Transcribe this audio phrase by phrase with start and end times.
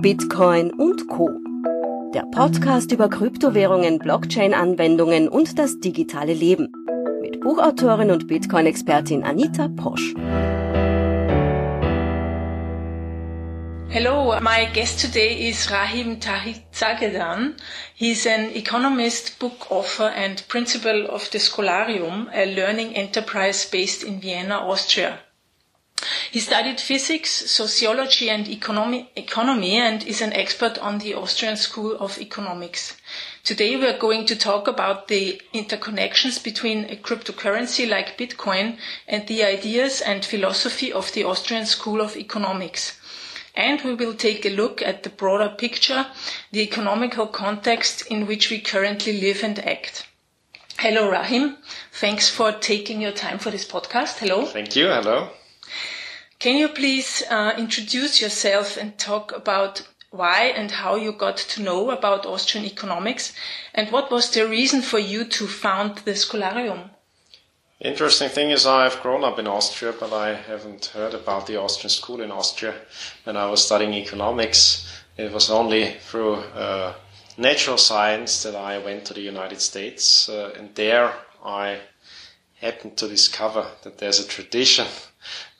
[0.00, 1.28] Bitcoin und Co.
[2.14, 6.72] Der Podcast über Kryptowährungen, Blockchain-Anwendungen und das digitale Leben.
[7.20, 10.14] Mit Buchautorin und Bitcoin-Expertin Anita Posch.
[13.88, 17.56] Hello, my guest today is Rahim Tahitzagedan.
[17.96, 24.20] He's an economist, book author, and principal of the Scholarium, a learning enterprise based in
[24.22, 25.18] Vienna, Austria.
[26.30, 31.96] He studied physics, sociology, and economy, economy and is an expert on the Austrian School
[31.98, 32.96] of Economics.
[33.44, 38.76] Today we are going to talk about the interconnections between a cryptocurrency like Bitcoin
[39.06, 43.00] and the ideas and philosophy of the Austrian School of Economics.
[43.56, 46.06] And we will take a look at the broader picture,
[46.52, 50.06] the economical context in which we currently live and act.
[50.78, 51.56] Hello, Rahim.
[51.90, 54.18] Thanks for taking your time for this podcast.
[54.18, 54.44] Hello.
[54.44, 54.86] Thank you.
[54.86, 55.30] Hello.
[56.38, 61.62] Can you please uh, introduce yourself and talk about why and how you got to
[61.62, 63.32] know about Austrian economics
[63.74, 66.90] and what was the reason for you to found the Scholarium?
[67.80, 71.90] Interesting thing is I've grown up in Austria, but I haven't heard about the Austrian
[71.90, 72.74] school in Austria.
[73.24, 76.94] When I was studying economics, it was only through uh,
[77.36, 81.80] natural science that I went to the United States, uh, and there I
[82.60, 84.86] happened to discover that there's a tradition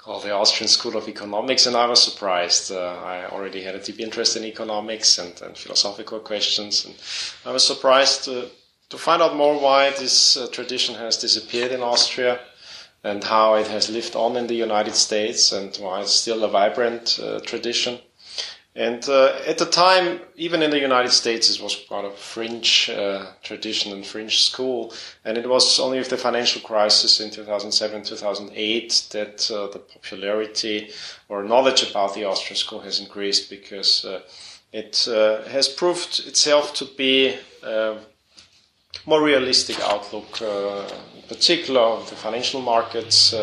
[0.09, 2.73] called the Austrian School of Economics, and I was surprised.
[2.73, 6.95] Uh, I already had a deep interest in economics and, and philosophical questions, and
[7.45, 8.49] I was surprised to,
[8.89, 12.41] to find out more why this uh, tradition has disappeared in Austria
[13.05, 16.49] and how it has lived on in the United States and why it's still a
[16.49, 17.99] vibrant uh, tradition.
[18.79, 22.89] And uh, at the time, even in the United States, it was part of fringe
[22.89, 24.95] uh, tradition and fringe school.
[25.25, 30.91] And it was only with the financial crisis in 2007, 2008 that uh, the popularity
[31.29, 34.21] or knowledge about the Austrian school has increased because uh,
[34.73, 37.35] it uh, has proved itself to be
[37.65, 37.97] a
[39.07, 40.87] more realistic outlook, uh,
[41.17, 43.35] in particular of the financial markets,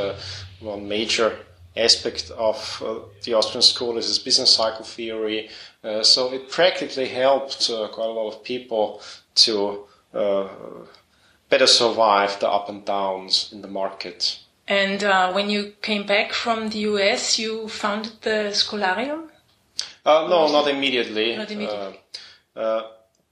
[0.62, 1.45] one major
[1.78, 5.50] aspect of uh, the Austrian school is its business cycle theory.
[5.84, 9.02] Uh, so it practically helped uh, quite a lot of people
[9.36, 10.48] to uh,
[11.50, 14.40] better survive the up and downs in the market.
[14.68, 19.30] And uh, when you came back from the US, you founded the Scholarium?
[20.06, 21.36] Uh, no, not immediately.
[21.36, 22.00] Not immediately.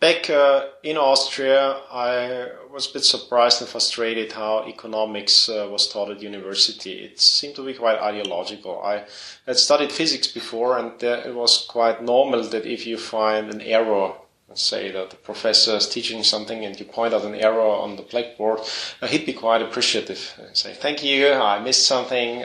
[0.04, 5.88] Back uh, in Austria, I was a bit surprised and frustrated how economics uh, was
[5.88, 7.06] taught at university.
[7.06, 8.84] It seemed to be quite ideological.
[8.84, 9.06] I
[9.46, 14.12] had studied physics before, and it was quite normal that if you find an error,
[14.50, 17.96] let's say that the professor is teaching something and you point out an error on
[17.96, 18.60] the blackboard,
[19.02, 20.34] uh, he'd be quite appreciative.
[20.38, 22.44] and say, thank you, I missed something.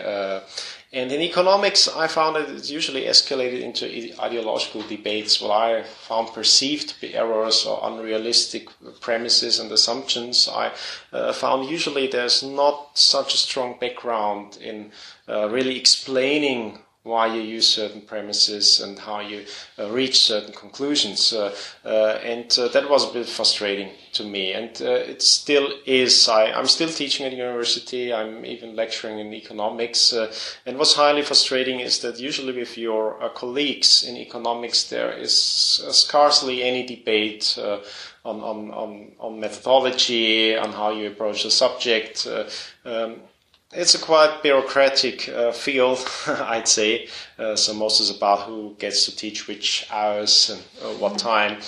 [0.90, 3.84] And in economics, I found that it's usually escalated into
[4.18, 5.38] ideological debates.
[5.38, 8.68] What I found perceived errors or unrealistic
[9.00, 10.72] premises and assumptions, I
[11.12, 14.92] uh, found usually there's not such a strong background in
[15.28, 16.78] uh, really explaining
[17.08, 19.44] why you use certain premises and how you
[19.78, 21.32] uh, reach certain conclusions.
[21.32, 21.54] Uh,
[21.84, 24.52] uh, and uh, that was a bit frustrating to me.
[24.52, 26.28] And uh, it still is.
[26.28, 28.12] I, am still teaching at university.
[28.12, 30.12] I'm even lecturing in economics.
[30.12, 30.32] Uh,
[30.66, 35.34] and what's highly frustrating is that usually with your colleagues in economics, there is
[35.90, 37.58] scarcely any debate
[38.24, 42.28] on, on, on, on methodology, on how you approach the subject.
[42.84, 43.22] Um,
[43.72, 47.08] it's a quite bureaucratic uh, field, I'd say.
[47.38, 51.60] Uh, so most is about who gets to teach which hours and uh, what time.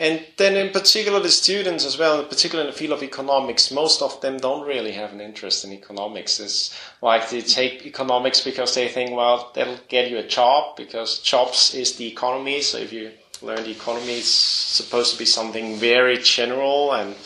[0.00, 4.00] And then in particular the students as well, particularly in the field of economics, most
[4.00, 6.38] of them don't really have an interest in economics.
[6.38, 11.18] It's like they take economics because they think, well, that'll get you a job because
[11.18, 12.60] jobs is the economy.
[12.60, 13.10] So if you
[13.42, 17.16] learn the economy, it's supposed to be something very general and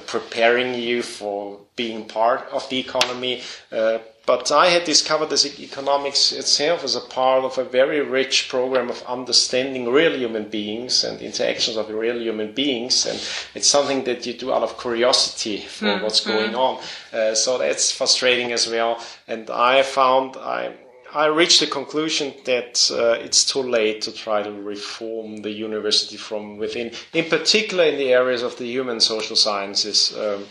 [0.00, 3.42] preparing you for being part of the economy.
[3.70, 8.48] Uh, but I had discovered that economics itself as a part of a very rich
[8.48, 13.04] program of understanding real human beings and interactions of real human beings.
[13.04, 13.18] And
[13.54, 16.02] it's something that you do out of curiosity for mm.
[16.02, 16.58] what's going mm.
[16.58, 16.82] on.
[17.12, 19.02] Uh, so that's frustrating as well.
[19.26, 20.74] And I found I
[21.14, 26.16] I reached the conclusion that uh, it's too late to try to reform the university
[26.16, 30.16] from within, in particular in the areas of the human social sciences.
[30.16, 30.46] Um,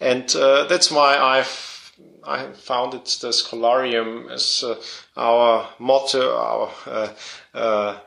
[0.00, 1.76] and uh, that's why I've
[2.24, 4.76] I founded the Scholarium as uh,
[5.16, 7.08] our motto, our uh,
[7.54, 7.98] uh,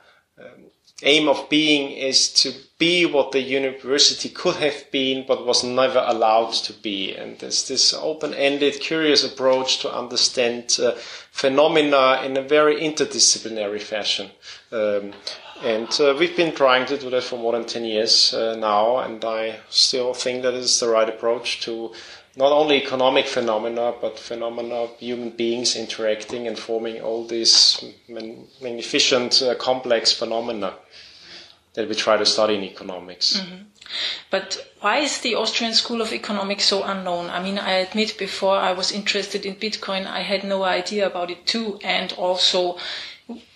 [1.04, 6.04] aim of being is to be what the university could have been but was never
[6.08, 7.14] allowed to be.
[7.16, 10.94] And there's this open-ended, curious approach to understand uh,
[11.32, 14.32] phenomena in a very interdisciplinary fashion.
[14.72, 15.14] Um,
[15.64, 18.98] and uh, we've been trying to do that for more than 10 years uh, now,
[18.98, 21.94] and I still think that is the right approach to
[22.36, 27.84] not only economic phenomena, but phenomena of human beings interacting and forming all these
[28.62, 30.74] magnificent, uh, complex phenomena
[31.74, 33.40] that we try to study in economics.
[33.40, 33.64] Mm-hmm.
[34.30, 37.30] But why is the Austrian School of Economics so unknown?
[37.30, 41.30] I mean, I admit before I was interested in Bitcoin, I had no idea about
[41.30, 41.80] it too.
[41.84, 42.78] And also,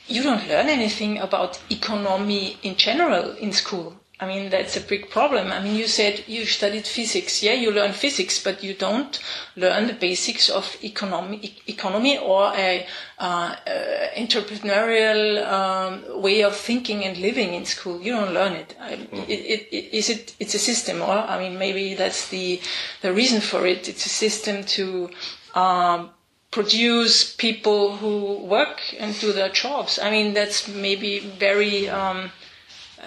[0.08, 3.96] you don't learn anything about economy in general in school.
[4.18, 5.52] I mean, that's a big problem.
[5.52, 7.44] I mean, you said you studied physics.
[7.44, 9.20] Yeah, you learn physics, but you don't
[9.58, 12.88] learn the basics of economy, economy or a
[13.20, 13.24] uh,
[13.68, 18.00] uh, entrepreneurial um, way of thinking and living in school.
[18.02, 18.74] You don't learn it.
[18.80, 19.28] Mm.
[19.28, 19.94] it, it, it.
[19.94, 20.34] Is it?
[20.40, 22.62] It's a system, or I mean, maybe that's the
[23.02, 23.90] the reason for it.
[23.90, 25.10] It's a system to
[25.56, 26.12] um,
[26.52, 30.00] produce people who work and do their jobs.
[30.00, 31.90] I mean, that's maybe very.
[31.90, 32.32] Um,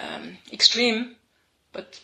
[0.01, 1.15] um, extreme,
[1.71, 1.99] but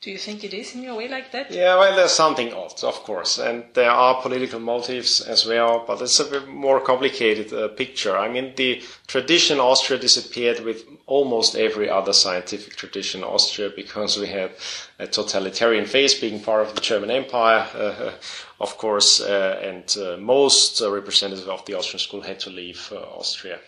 [0.00, 1.50] do you think it is in your way like that?
[1.50, 6.00] Yeah, well, there's something else, of course, and there are political motives as well, but
[6.00, 8.16] it's a bit more complicated uh, picture.
[8.16, 14.28] I mean, the tradition Austria disappeared with almost every other scientific tradition Austria because we
[14.28, 14.52] had
[15.00, 18.12] a totalitarian phase being part of the German Empire, uh,
[18.60, 22.92] of course, uh, and uh, most uh, representatives of the Austrian school had to leave
[22.92, 23.58] uh, Austria.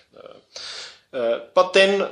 [1.12, 2.08] but then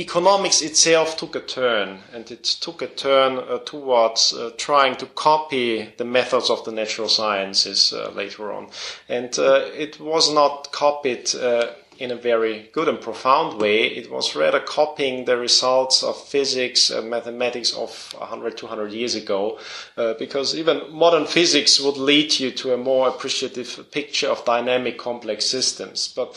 [0.00, 5.06] economics itself took a turn, and it took a turn uh, towards uh, trying to
[5.06, 8.68] copy the methods of the natural sciences uh, later on.
[9.08, 11.66] And uh, it was not copied uh,
[11.98, 13.82] in a very good and profound way.
[13.84, 19.58] It was rather copying the results of physics and mathematics of 100, 200 years ago,
[19.98, 24.96] uh, because even modern physics would lead you to a more appreciative picture of dynamic
[24.96, 26.08] complex systems.
[26.16, 26.34] But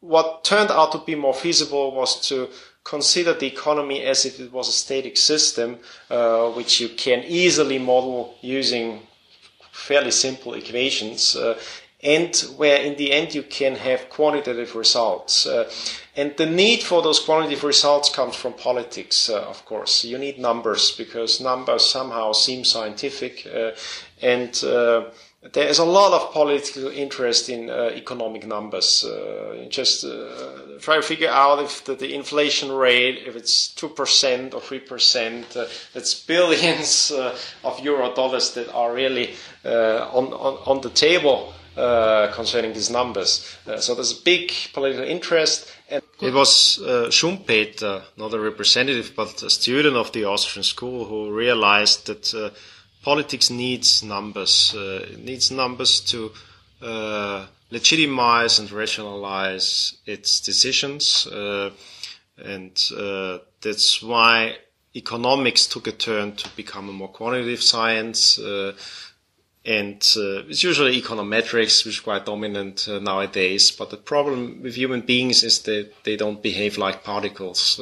[0.00, 2.48] what turned out to be more feasible was to
[2.84, 5.78] consider the economy as if it was a static system,
[6.10, 9.00] uh, which you can easily model using
[9.72, 11.58] fairly simple equations, uh,
[12.02, 15.46] and where in the end you can have quantitative results.
[15.46, 15.70] Uh,
[16.16, 20.04] and the need for those quantitative results comes from politics, uh, of course.
[20.04, 23.72] You need numbers because numbers somehow seem scientific uh,
[24.22, 25.10] and uh,
[25.42, 29.04] there is a lot of political interest in uh, economic numbers.
[29.04, 30.28] Uh, just uh,
[30.80, 34.80] try to figure out if the, the, inflation rate, if it's two percent or three
[34.80, 35.64] percent, uh,
[35.94, 39.30] that's billions uh, of euro dollars that are really
[39.64, 41.54] uh, on, on, on the table
[42.34, 43.56] concerning these numbers.
[43.78, 45.72] so there's a big political interest.
[45.88, 46.78] And it was
[47.08, 52.52] Schumpeter, not a representative, but a student of the Austrian school, who realized that
[53.02, 54.74] politics needs numbers.
[54.76, 56.32] Uh, it needs numbers to
[56.82, 61.70] uh, legitimize and rationalize its decisions, uh,
[62.42, 64.56] and uh, that's why
[64.94, 68.38] economics took a turn to become a more quantitative science.
[68.38, 68.72] Uh,
[69.62, 73.70] and uh, it's usually econometrics, which is quite dominant nowadays.
[73.70, 77.78] But the problem with human beings is that they don't behave like particles.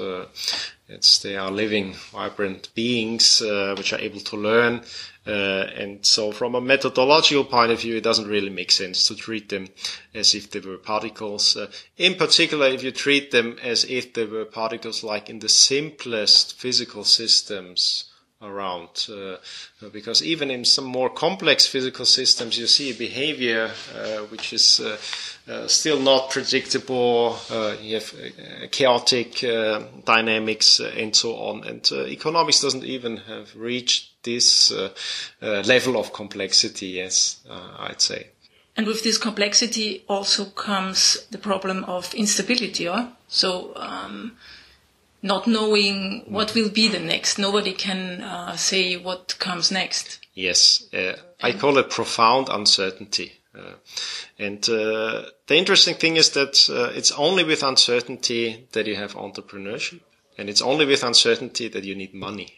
[0.88, 4.82] It's they are living, vibrant beings uh, which are able to learn.
[5.26, 9.14] Uh, and so, from a methodological point of view, it doesn't really make sense to
[9.14, 9.68] treat them
[10.14, 11.56] as if they were particles.
[11.56, 15.48] Uh, in particular, if you treat them as if they were particles, like in the
[15.48, 18.07] simplest physical systems
[18.40, 19.08] around.
[19.10, 19.36] Uh,
[19.92, 24.80] because even in some more complex physical systems, you see a behavior uh, which is
[24.80, 24.96] uh,
[25.50, 27.38] uh still not predictable.
[27.50, 29.40] Uh, you have uh, chaotic
[30.04, 31.64] dynamics and so on.
[31.64, 34.72] And economics doesn't even have reached this
[35.40, 37.40] level of complexity, yes,
[37.78, 38.28] I'd say.
[38.76, 43.72] And with this complexity also comes the problem of instability, or so.
[43.74, 44.36] Um,
[45.22, 47.38] not knowing what will be the next.
[47.38, 50.20] Nobody can uh, say what comes next.
[50.34, 53.32] Yes, uh, I call it profound uncertainty.
[53.54, 53.74] Uh,
[54.38, 59.14] and uh, the interesting thing is that uh, it's only with uncertainty that you have
[59.14, 60.00] entrepreneurship,
[60.36, 62.52] and it's only with uncertainty that you need money.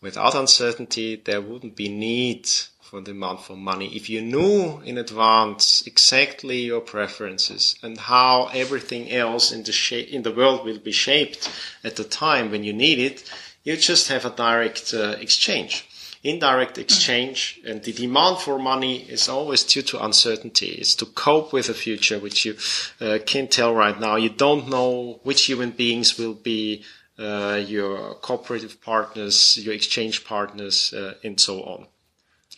[0.00, 2.48] Without uncertainty, there wouldn't be need
[2.92, 3.88] for demand for money.
[3.96, 10.22] If you knew in advance exactly your preferences and how everything else in the in
[10.24, 11.50] the world will be shaped
[11.82, 13.24] at the time when you need it,
[13.64, 15.74] you just have a direct uh, exchange.
[16.22, 20.70] indirect exchange and the demand for money is always due to uncertainty.
[20.80, 22.54] It's to cope with the future, which you
[23.00, 24.14] uh, can't tell right now.
[24.24, 26.84] You don't know which human beings will be
[27.18, 27.94] uh, your
[28.26, 31.80] cooperative partners, your exchange partners, uh, and so on.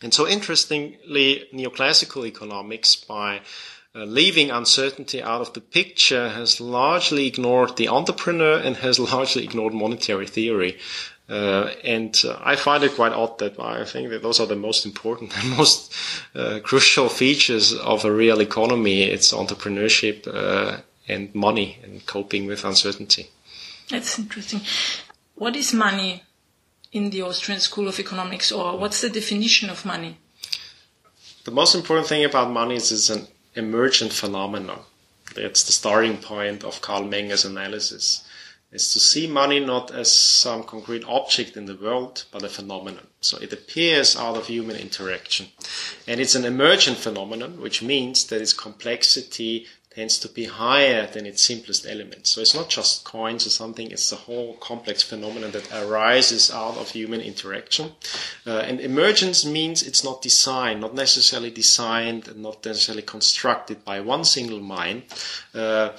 [0.05, 3.41] And so interestingly, neoclassical economics by
[3.95, 9.45] uh, leaving uncertainty out of the picture has largely ignored the entrepreneur and has largely
[9.45, 10.77] ignored monetary theory.
[11.27, 14.57] Uh, and uh, I find it quite odd that I think that those are the
[14.57, 15.95] most important and most
[16.35, 19.05] uh, crucial features of a real economy.
[19.05, 23.31] It's entrepreneurship uh, and money and coping with uncertainty.
[23.89, 24.61] That's interesting.
[25.35, 26.25] What is money
[26.95, 30.17] in the Austrian School of Economics, or what's the definition of money?
[31.45, 34.79] The most important thing about money is it's an emergent phenomenon.
[35.35, 38.25] That's the starting point of Carl Menger's analysis.
[38.71, 43.07] Is to see money not as some concrete object in the world, but a phenomenon.
[43.21, 45.47] So it appears out of human interaction.
[46.09, 51.27] And it's an emergent phenomenon, which means that its complexity tends to be higher than
[51.27, 52.31] its simplest elements.
[52.31, 56.77] So it's not just coins or something, it's the whole complex phenomenon that arises out
[56.77, 57.93] of human interaction.
[58.47, 64.01] Uh, and emergence means it's not designed, not necessarily designed, and not necessarily constructed by
[64.01, 65.05] one single mind.
[65.55, 65.91] Uh,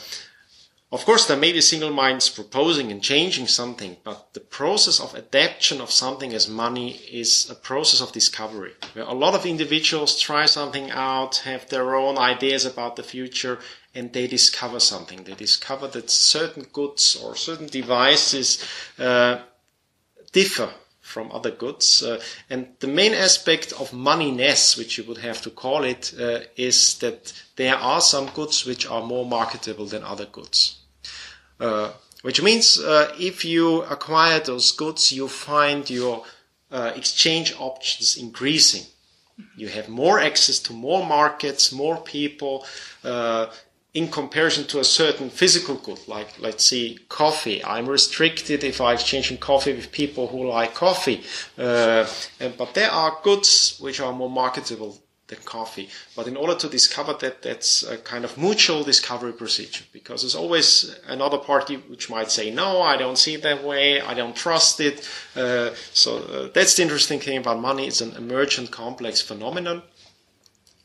[0.91, 5.13] of course, there may be single minds proposing and changing something, but the process of
[5.15, 10.17] adaptation of something as money is a process of discovery, where a lot of individuals
[10.17, 13.59] try something out, have their own ideas about the future,
[13.95, 15.23] and they discover something.
[15.23, 18.63] They discover that certain goods or certain devices
[18.99, 19.39] uh,
[20.33, 22.03] differ from other goods.
[22.03, 26.39] Uh, and the main aspect of moneyness, which you would have to call it, uh,
[26.57, 30.79] is that there are some goods which are more marketable than other goods.
[31.59, 36.25] Uh, which means uh, if you acquire those goods, you find your
[36.71, 38.83] uh, exchange options increasing.
[39.55, 42.65] You have more access to more markets, more people,
[43.03, 43.47] uh,
[43.95, 47.63] in comparison to a certain physical good, like let's say coffee.
[47.63, 51.23] I'm restricted if I exchange coffee with people who like coffee,
[51.57, 52.05] uh,
[52.57, 55.89] but there are goods which are more marketable than coffee.
[56.13, 60.35] But in order to discover that, that's a kind of mutual discovery procedure because there's
[60.35, 64.35] always another party which might say, no, I don't see it that way, I don't
[64.35, 65.09] trust it.
[65.35, 67.87] Uh, so uh, that's the interesting thing about money.
[67.87, 69.83] It's an emergent complex phenomenon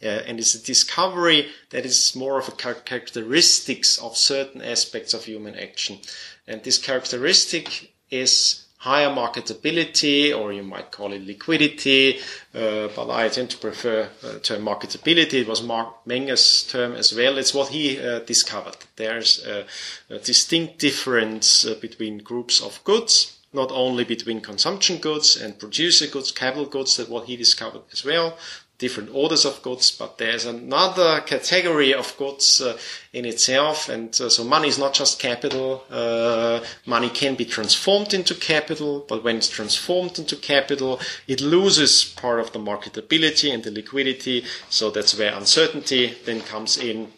[0.02, 5.24] uh, and it's a discovery that is more of a characteristics of certain aspects of
[5.24, 5.98] human action.
[6.46, 12.18] And this characteristic is higher marketability, or you might call it liquidity,
[12.54, 15.34] uh, but I tend to prefer uh, term marketability.
[15.34, 17.36] It was Carl Menger's term as well.
[17.36, 18.78] It's what he uh, discovered.
[18.96, 19.66] There's a,
[20.08, 26.06] a distinct difference uh, between groups of goods, not only between consumption goods and producer
[26.06, 28.38] goods, capital goods, that what he discovered as well,
[28.80, 32.76] different orders of goods, but there's another category of goods uh,
[33.12, 33.88] in itself.
[33.88, 35.84] And uh, so money is not just capital.
[35.90, 42.04] Uh, money can be transformed into capital, but when it's transformed into capital, it loses
[42.04, 44.44] part of the marketability and the liquidity.
[44.70, 47.12] So that's where uncertainty then comes in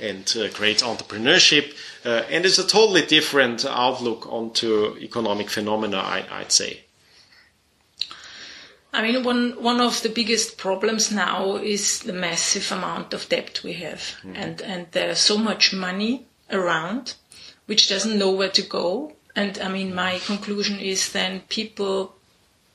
[0.00, 1.74] and uh, creates entrepreneurship.
[2.04, 6.85] Uh, and it's a totally different outlook onto economic phenomena, I, I'd say.
[8.96, 13.60] I mean, one one of the biggest problems now is the massive amount of debt
[13.62, 14.32] we have, mm.
[14.34, 17.12] and and there's so much money around,
[17.66, 19.12] which doesn't know where to go.
[19.34, 22.14] And I mean, my conclusion is then people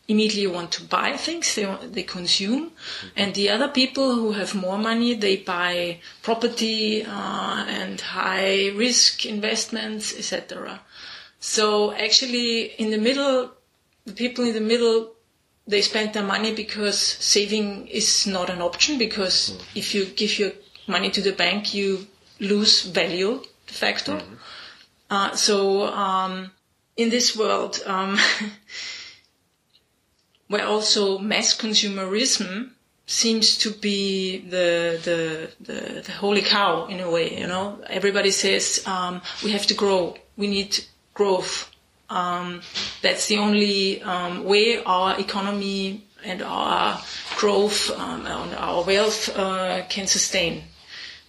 [0.08, 3.08] immediately want to buy things they they consume, mm-hmm.
[3.16, 9.26] and the other people who have more money they buy property uh, and high risk
[9.26, 10.82] investments, etc.
[11.40, 13.54] So actually, in the middle,
[14.06, 15.16] the people in the middle
[15.68, 19.62] they spend their money because saving is not an option because mm.
[19.76, 20.52] if you give your
[20.88, 22.08] money to the bank, you
[22.40, 24.18] lose value de facto.
[24.18, 24.38] Mm.
[25.10, 26.52] Uh, so um,
[26.98, 28.18] in this world, um,
[30.48, 32.72] where also mass consumerism
[33.06, 38.32] seems to be the, the, the, the, holy cow in a way, you know, everybody
[38.32, 40.80] says um, we have to grow, we need
[41.14, 41.71] growth,
[42.12, 42.62] um,
[43.02, 47.02] that's the only um, way our economy and our
[47.38, 50.64] growth um, and our wealth uh, can sustain.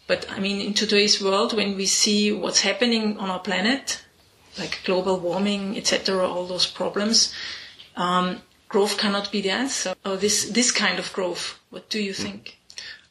[0.07, 4.05] But I mean, in today's world, when we see what's happening on our planet,
[4.59, 7.33] like global warming, etc., all those problems,
[7.97, 9.95] um, growth cannot be the answer.
[10.05, 11.59] Or this this kind of growth.
[11.71, 12.59] What do you think?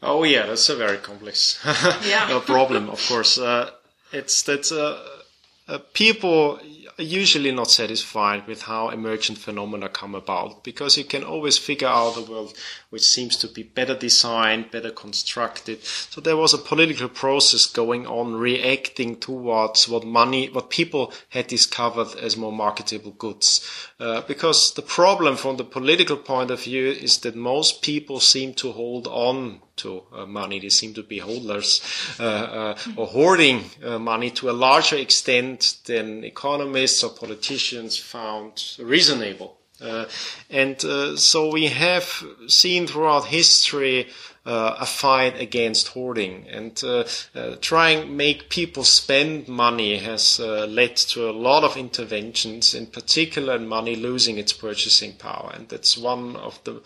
[0.04, 1.60] Oh yeah, that's a very complex
[2.06, 2.40] yeah.
[2.46, 2.90] problem.
[2.90, 3.72] Of course, uh,
[4.12, 6.60] it's that uh, uh, people
[6.98, 12.16] usually not satisfied with how emergent phenomena come about because you can always figure out
[12.16, 12.54] the world
[12.92, 15.82] which seems to be better designed, better constructed.
[15.84, 21.48] So there was a political process going on reacting towards what money, what people had
[21.48, 23.66] discovered as more marketable goods.
[23.98, 28.54] Uh, because the problem from the political point of view is that most people seem
[28.56, 30.60] to hold on to uh, money.
[30.60, 31.82] They seem to be holders
[32.20, 38.76] uh, uh, or hoarding uh, money to a larger extent than economists or politicians found
[38.80, 39.61] reasonable.
[39.82, 40.06] Uh,
[40.50, 44.08] and uh, so we have seen throughout history
[44.46, 46.48] uh, a fight against hoarding.
[46.50, 51.78] And uh, uh, trying make people spend money has uh, led to a lot of
[51.78, 55.52] interventions in particular money losing its purchasing power.
[55.54, 56.82] And that's one of the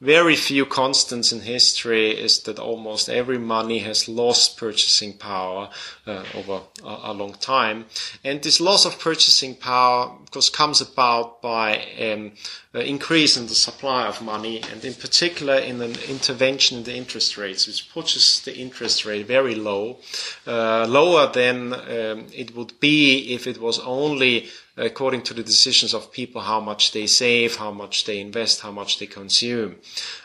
[0.00, 5.70] very few constants in history is that almost every money has lost purchasing power
[6.06, 7.84] uh, over a, a, long time.
[8.22, 12.32] And this loss of purchasing power, of course, comes about by um,
[12.74, 17.36] increase in the supply of money, and in particular in an intervention in the interest
[17.36, 19.98] rates, which pushes the interest rate very low,
[20.46, 25.92] uh, lower than um, it would be if it was only according to the decisions
[25.92, 29.76] of people how much they save, how much they invest, how much they consume.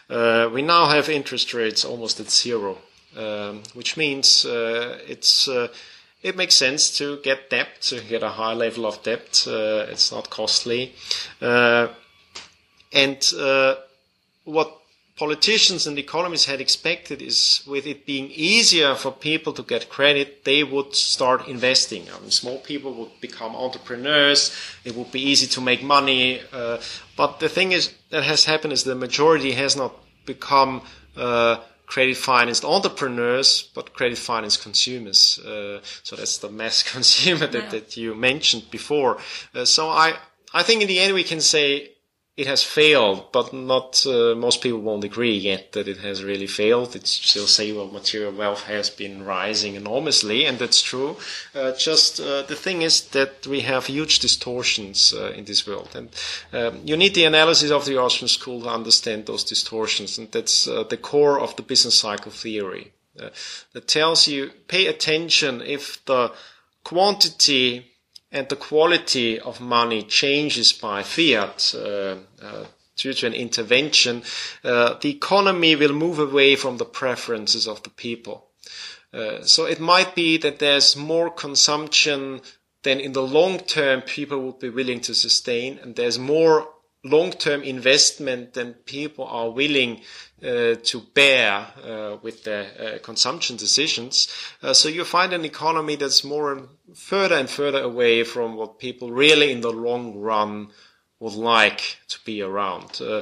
[0.10, 2.77] Uh, we now have interest rates almost at zero,
[3.17, 5.67] um, which means uh, it's uh,
[6.22, 9.45] it makes sense to get debt, to get a high level of debt.
[9.48, 10.93] Uh, it's not costly,
[11.41, 11.88] uh,
[12.93, 13.75] and uh,
[14.45, 14.83] what
[15.15, 20.43] politicians and economists had expected is with it being easier for people to get credit,
[20.43, 22.08] they would start investing.
[22.10, 24.55] I mean, small people would become entrepreneurs.
[24.84, 26.41] It would be easy to make money.
[26.51, 26.79] Uh,
[27.15, 29.93] but the thing is that has happened is the majority has not
[30.25, 30.82] become
[31.15, 35.38] uh, credit financed entrepreneurs, but credit financed consumers.
[35.39, 37.70] Uh, so that's the mass consumer that, yeah.
[37.70, 39.20] that you mentioned before.
[39.53, 40.15] Uh, so I,
[40.55, 41.92] I think in the end we can say
[42.36, 46.48] it has failed, but not uh, most people won't agree yet that it has really
[46.48, 46.96] failed.
[46.96, 51.18] It's still say well, material wealth has been rising enormously, and that's true.
[51.54, 55.90] Uh, just uh, the thing is that we have huge distortions uh, in this world,
[55.96, 56.10] and
[56.54, 60.68] um, you need the analysis of the Austrian school to understand those distortions, and that's
[60.68, 62.94] uh, the core of the business cycle theory.
[63.20, 63.30] Uh,
[63.74, 66.32] that tells you pay attention if the
[66.84, 67.92] quantity
[68.34, 72.65] and the quality of money changes by fiat uh, uh,
[72.98, 74.24] due to an intervention,
[74.63, 78.50] uh, the economy will move away from the preferences of the people.
[79.13, 82.41] Uh, so it might be that there's more consumption
[82.82, 86.72] than in the long term people would be willing to sustain, and there's more
[87.04, 90.02] long-term investment than people are willing
[90.42, 94.34] uh, to bear uh, with their uh, consumption decisions.
[94.62, 98.80] Uh, so you find an economy that's more and further and further away from what
[98.80, 100.70] people really in the long run
[101.20, 103.00] would like to be around.
[103.02, 103.22] Uh,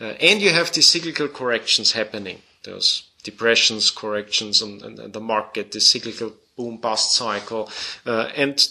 [0.00, 2.42] uh, and you have these cyclical corrections happening.
[2.64, 7.70] There's depressions, corrections on, on, on the market, the cyclical boom bust cycle.
[8.04, 8.68] and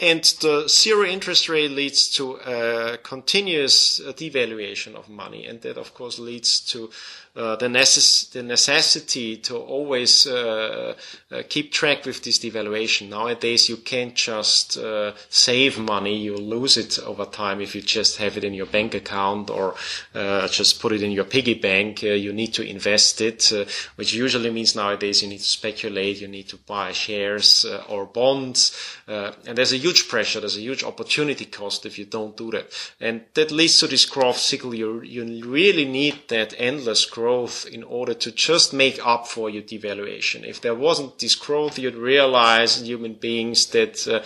[0.00, 5.46] and the zero interest rate leads to a continuous devaluation of money.
[5.46, 6.90] And that, of course, leads to
[7.36, 10.96] uh, the, necess- the, necessity to always uh,
[11.30, 13.08] uh, keep track with this devaluation.
[13.08, 18.16] Nowadays, you can't just uh, save money; you lose it over time if you just
[18.16, 19.76] have it in your bank account or
[20.12, 22.02] uh, just put it in your piggy bank.
[22.02, 23.52] you need to invest it,
[23.94, 28.76] which usually means nowadays you need to speculate, you need to buy shares or bonds,
[29.06, 32.66] and there's a huge pressure, there's a huge opportunity cost if you don't do that,
[33.00, 34.74] and that leads to this growth cycle.
[34.74, 39.62] You you really need that endless growth in order to just make up for your
[39.62, 40.46] devaluation.
[40.46, 44.22] If there wasn't this growth, you'd realize human beings that uh,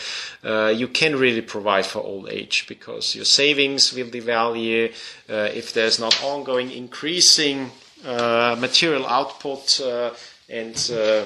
[0.46, 4.92] uh, you can really provide for old age because your savings will devalue.
[5.28, 7.70] Uh, if there's not ongoing increasing
[8.04, 10.10] uh, material output uh,
[10.48, 11.24] and uh,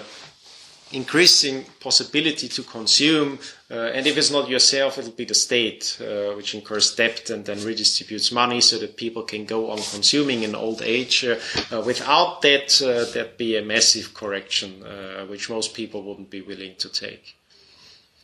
[0.93, 3.39] increasing possibility to consume.
[3.71, 7.45] Uh, and if it's not yourself, it'll be the state, uh, which incurs debt and
[7.45, 11.25] then redistributes money so that people can go on consuming in old age.
[11.25, 11.39] Uh,
[11.71, 16.41] uh without that, uh, there'd be a massive correction, uh, which most people wouldn't be
[16.41, 17.37] willing to take.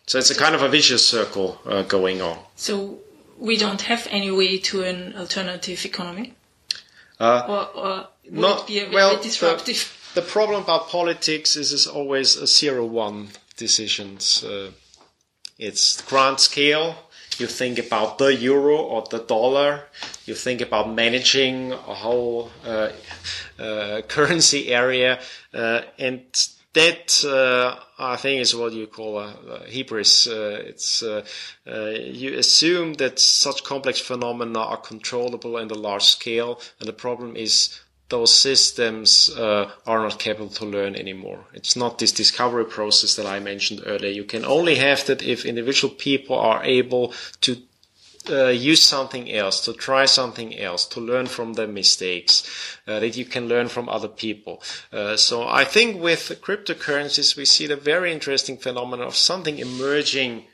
[0.06, 2.38] So it's a kind of a vicious circle going on.
[2.56, 2.98] So
[3.38, 6.34] we don't have any way to an alternative economy?
[7.18, 10.03] or, or would not, it be a very well, disruptive?
[10.14, 14.44] The, problem about politics is it's always a zero-one decisions.
[14.44, 14.70] Uh,
[15.58, 16.96] it's grand scale.
[17.38, 19.84] You think about the euro or the dollar.
[20.24, 22.90] You think about managing a whole uh,
[23.58, 25.20] uh, currency area,
[25.52, 26.22] uh, and
[26.74, 30.28] that uh, I think is what you call a, a hubris.
[30.28, 31.02] Uh, it's
[31.66, 37.36] you assume that such complex phenomena are controllable in a large scale, and the problem
[37.36, 41.46] is those systems uh, are not capable to learn anymore.
[41.54, 44.10] It's not this discovery process that I mentioned earlier.
[44.10, 47.56] You can only have that if individual people are able to
[48.28, 53.16] uh, use something else, to try something else, to learn from their mistakes, uh, that
[53.16, 54.62] you can learn from other people.
[54.92, 60.44] Uh, so I think with cryptocurrencies, we see the very interesting phenomenon of something emerging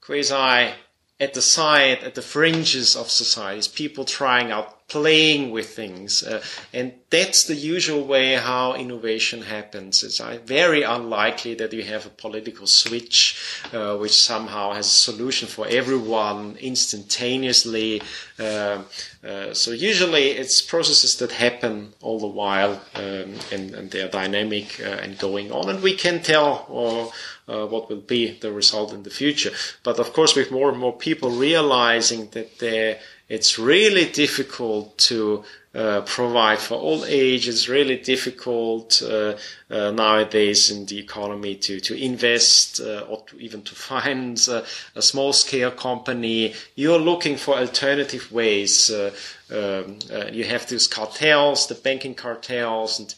[0.00, 0.74] quasi
[1.20, 6.22] at the side, at the fringes of societies, people trying out playing with things.
[6.22, 10.02] Uh, and that's the usual way how innovation happens.
[10.02, 13.38] It's uh, very unlikely that you have a political switch
[13.72, 18.02] uh, which somehow has a solution for everyone instantaneously.
[18.38, 18.82] Uh,
[19.22, 24.80] uh, so usually it's processes that happen all the while um, and, and, they're dynamic
[24.80, 25.68] uh, and going on.
[25.68, 27.12] And we can tell or
[27.48, 29.50] uh, what will be the result in the future.
[29.82, 32.98] But of course, with more and more people realizing that they're
[33.28, 37.56] it's really difficult to uh, provide for all ages.
[37.56, 39.36] It's really difficult uh,
[39.70, 44.62] uh, nowadays in the economy to to invest uh, or to even to find uh,
[44.94, 46.54] a small scale company.
[46.74, 48.90] You're looking for alternative ways.
[48.90, 49.12] Uh,
[49.50, 49.98] um,
[50.32, 53.14] you have these cartels, the banking cartels, and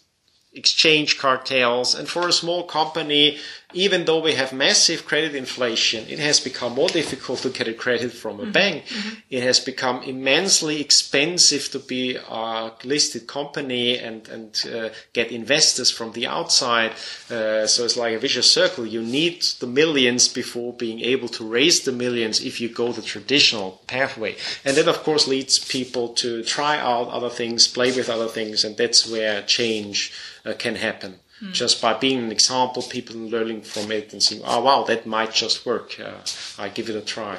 [0.52, 1.94] exchange cartels.
[1.94, 3.38] And for a small company,
[3.72, 7.74] even though we have massive credit inflation, it has become more difficult to get a
[7.74, 8.52] credit from a mm-hmm.
[8.52, 8.84] bank.
[8.86, 9.14] Mm-hmm.
[9.30, 15.90] It has become immensely expensive to be a listed company and, and uh, get investors
[15.90, 16.92] from the outside.
[17.30, 18.86] Uh, so it's like a vicious circle.
[18.86, 23.02] You need the millions before being able to raise the millions if you go the
[23.02, 24.36] traditional pathway.
[24.64, 28.64] And that, of course, leads people to try out other things, play with other things,
[28.64, 30.12] and that's where change
[30.44, 31.20] uh, can happen.
[31.40, 31.52] Mm.
[31.52, 35.32] Just by being an example, people learning from it and saying, oh wow, that might
[35.32, 35.98] just work.
[35.98, 36.20] Uh,
[36.58, 37.38] I give it a try.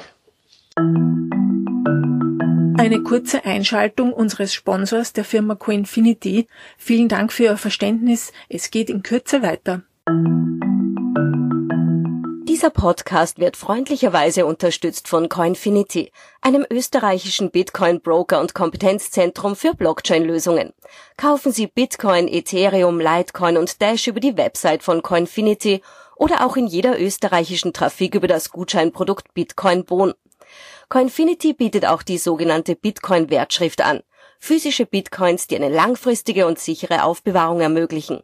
[2.78, 6.48] Eine kurze Einschaltung unseres Sponsors, der Firma Coinfinity.
[6.76, 8.32] Vielen Dank für Ihr Verständnis.
[8.48, 9.82] Es geht in Kürze weiter.
[12.62, 20.72] Dieser Podcast wird freundlicherweise unterstützt von Coinfinity, einem österreichischen Bitcoin-Broker und Kompetenzzentrum für Blockchain-Lösungen.
[21.16, 25.82] Kaufen Sie Bitcoin, Ethereum, Litecoin und Dash über die Website von Coinfinity
[26.14, 30.14] oder auch in jeder österreichischen Trafik über das Gutscheinprodukt Bitcoin Bon.
[30.88, 34.04] Coinfinity bietet auch die sogenannte Bitcoin-Wertschrift an.
[34.38, 38.22] Physische Bitcoins, die eine langfristige und sichere Aufbewahrung ermöglichen.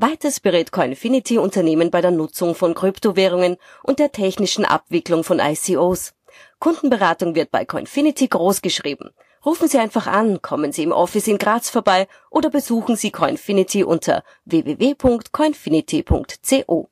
[0.00, 6.14] Weiters berät Coinfinity Unternehmen bei der Nutzung von Kryptowährungen und der technischen Abwicklung von ICOs.
[6.60, 9.10] Kundenberatung wird bei Coinfinity großgeschrieben.
[9.44, 13.82] Rufen Sie einfach an, kommen Sie im Office in Graz vorbei oder besuchen Sie Coinfinity
[13.82, 16.88] unter www.coinfinity.co.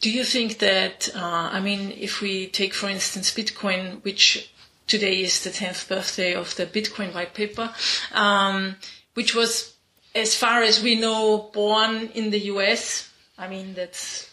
[0.00, 4.52] Do you think that, uh, I mean, if we take for instance Bitcoin, which
[4.86, 7.70] today is the 10th birthday of the Bitcoin white paper,
[8.14, 8.76] um,
[9.14, 9.77] which was
[10.14, 13.10] as far as we know, born in the US.
[13.38, 14.28] I mean, that's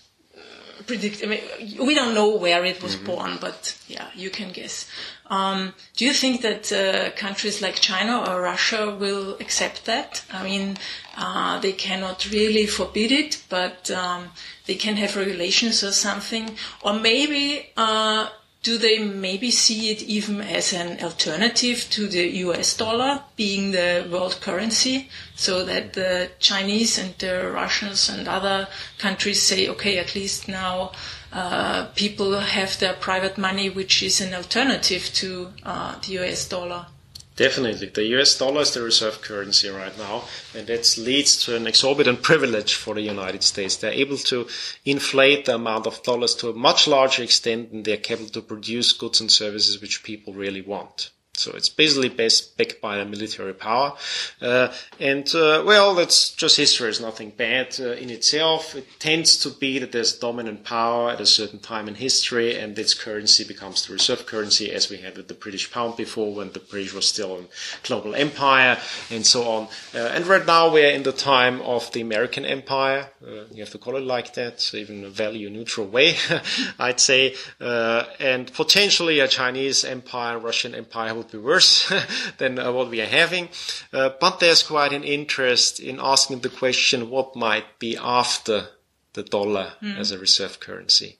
[0.86, 1.24] predict.
[1.24, 1.42] I mean,
[1.86, 3.06] we don't know where it was mm-hmm.
[3.06, 4.90] born, but yeah, you can guess.
[5.28, 10.24] Um, do you think that uh, countries like China or Russia will accept that?
[10.32, 10.78] I mean,
[11.18, 14.30] uh, they cannot really forbid it, but um,
[14.66, 18.30] they can have regulations or something, or maybe uh,
[18.66, 24.08] do they maybe see it even as an alternative to the US dollar being the
[24.12, 30.16] world currency so that the Chinese and the Russians and other countries say, okay, at
[30.16, 30.94] least now
[31.32, 36.88] uh, people have their private money, which is an alternative to uh, the US dollar?
[37.36, 37.90] Definitely.
[37.90, 40.24] The US dollar is the reserve currency right now,
[40.56, 43.76] and that leads to an exorbitant privilege for the United States.
[43.76, 44.48] They're able to
[44.86, 48.94] inflate the amount of dollars to a much larger extent than they're capable to produce
[48.94, 51.10] goods and services which people really want.
[51.38, 53.94] So it's basically based, backed by a military power.
[54.42, 56.90] Uh, and, uh, well, that's just history.
[56.90, 58.76] It's nothing bad uh, in itself.
[58.76, 62.78] It tends to be that there's dominant power at a certain time in history and
[62.78, 66.52] its currency becomes the reserve currency as we had with the British pound before when
[66.52, 68.78] the British was still a global empire
[69.12, 69.68] and so on.
[69.94, 73.10] Uh, and right now we're in the time of the American empire.
[73.26, 76.16] Uh, you have to call it like that, even a value neutral way,
[76.80, 77.36] I'd say.
[77.60, 81.92] Uh, and potentially a Chinese empire, Russian empire would be worse
[82.38, 83.50] than uh, what we are having.
[83.92, 88.70] Uh, but there's quite an interest in asking the question what might be after
[89.14, 89.98] the dollar mm.
[89.98, 91.18] as a reserve currency.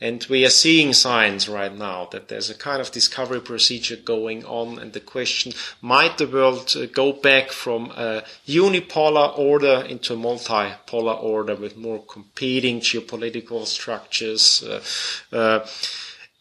[0.00, 4.44] And we are seeing signs right now that there's a kind of discovery procedure going
[4.44, 4.78] on.
[4.78, 10.16] And the question, might the world uh, go back from a unipolar order into a
[10.16, 14.62] multipolar order with more competing geopolitical structures?
[14.62, 15.66] Uh, uh,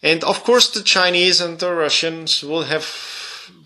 [0.02, 2.86] and of course, the Chinese and the Russians will have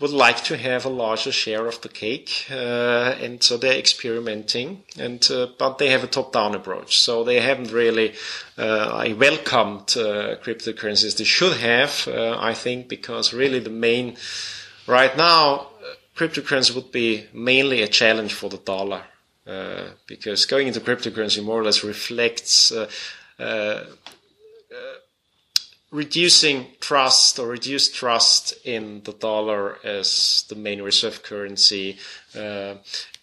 [0.00, 4.82] would like to have a larger share of the cake, uh, and so they're experimenting.
[4.98, 8.14] And uh, but they have a top-down approach, so they haven't really
[8.58, 11.16] uh, welcomed uh, cryptocurrencies.
[11.16, 14.16] They should have, uh, I think, because really the main
[14.86, 15.68] right now
[16.16, 19.02] cryptocurrency would be mainly a challenge for the dollar,
[19.46, 22.72] uh, because going into cryptocurrency more or less reflects
[25.92, 31.98] reducing trust or reduced trust in the dollar as the main reserve currency.
[32.34, 32.74] Uh,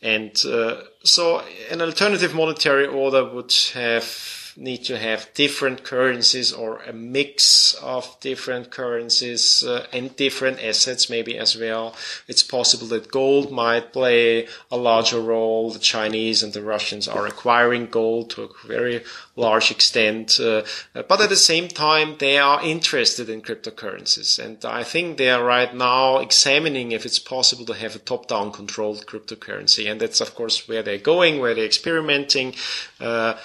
[0.02, 6.82] and uh, so an alternative monetary order would have need to have different currencies or
[6.82, 11.96] a mix of different currencies uh, and different assets maybe as well.
[12.28, 15.72] It's possible that gold might play a larger role.
[15.72, 19.04] The Chinese and the Russians are acquiring gold to a very
[19.36, 20.40] large extent.
[20.40, 24.38] Uh, but at the same time, they are interested in cryptocurrencies.
[24.44, 28.52] And I think they are right now examining if it's possible to have a top-down
[28.52, 29.90] controlled cryptocurrency.
[29.90, 32.56] And that's, of course, where they're going, where they're experimenting.
[33.00, 33.36] Uh,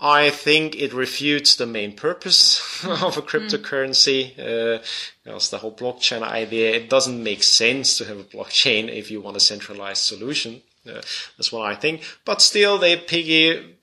[0.00, 4.38] I think it refutes the main purpose of a cryptocurrency.
[4.38, 4.82] Uh,
[5.24, 9.20] because the whole blockchain idea, it doesn't make sense to have a blockchain if you
[9.20, 10.62] want a centralized solution.
[10.86, 11.02] Uh,
[11.36, 12.02] that's what I think.
[12.24, 12.96] But still, they're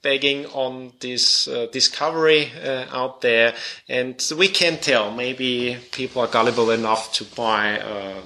[0.06, 3.54] piggybacking on this uh, discovery uh, out there,
[3.90, 5.12] and we can tell.
[5.12, 8.22] Maybe people are gullible enough to buy a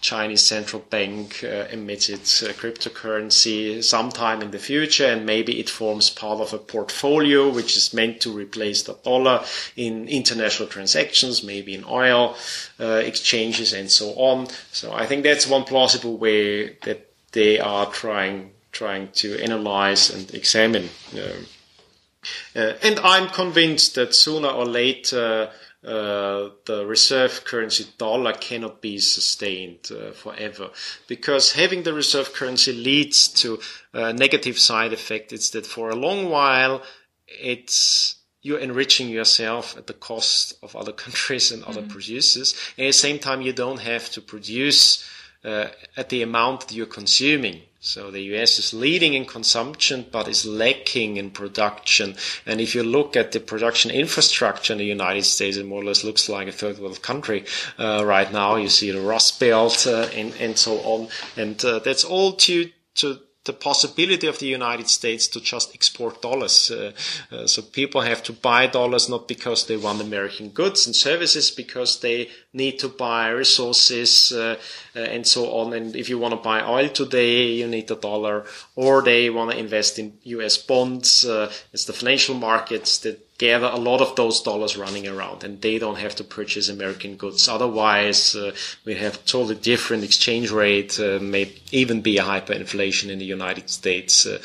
[0.00, 6.10] Chinese central bank uh, emitted uh, cryptocurrency sometime in the future, and maybe it forms
[6.10, 9.44] part of a portfolio which is meant to replace the dollar
[9.76, 12.36] in international transactions, maybe in oil
[12.80, 14.48] uh, exchanges and so on.
[14.72, 20.34] So I think that's one plausible way that they are trying trying to analyze and
[20.34, 20.88] examine.
[21.14, 21.44] Uh,
[22.56, 25.50] uh, and I'm convinced that sooner or later
[25.84, 30.70] uh, the reserve currency dollar cannot be sustained uh, forever
[31.08, 33.58] because having the reserve currency leads to
[33.92, 35.32] a negative side effect.
[35.32, 36.82] It's that for a long while,
[37.26, 41.90] it's you're enriching yourself at the cost of other countries and other mm-hmm.
[41.90, 42.54] producers.
[42.76, 45.04] And at the same time, you don't have to produce
[45.44, 47.62] uh, at the amount that you're consuming.
[47.84, 52.14] So the US is leading in consumption, but is lacking in production.
[52.46, 55.86] And if you look at the production infrastructure in the United States, it more or
[55.86, 57.44] less looks like a third world country
[57.80, 58.54] uh, right now.
[58.54, 61.08] You see the Rust Belt uh, and, and so on.
[61.36, 66.22] And uh, that's all due to the possibility of the United States to just export
[66.22, 66.70] dollars.
[66.70, 66.92] Uh,
[67.32, 71.50] uh, so people have to buy dollars not because they want American goods and services,
[71.50, 74.56] because they need to buy resources uh,
[74.94, 75.72] uh and so on.
[75.72, 78.44] And if you want to buy oil today, you need a dollar,
[78.76, 80.56] or they want to invest in U.S.
[80.56, 81.24] bonds.
[81.24, 85.60] Uh, it's the financial markets that gather a lot of those dollars running around and
[85.60, 87.48] they don't have to purchase American goods.
[87.48, 93.18] Otherwise, uh, we have totally different exchange rate, uh, may even be a hyperinflation in
[93.18, 94.38] the United States uh,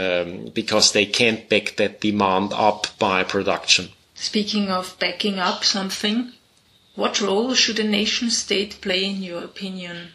[0.00, 3.88] um, because they can't back that demand up by production.
[4.14, 6.32] Speaking of backing up something,
[6.96, 10.08] what role should a nation state play in your opinion?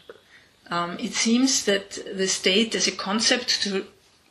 [0.69, 3.87] Um, it seems that the state as a concept to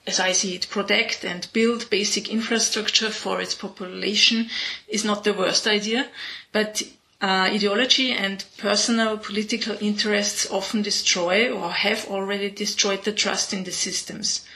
[0.09, 4.49] as I see it, protect and build basic infrastructure for its population
[4.89, 6.09] is not the worst idea,
[6.51, 6.83] but
[7.21, 13.65] uh, ideology and personal political interests often destroy or have already destroyed the trust in
[13.65, 14.47] the systems.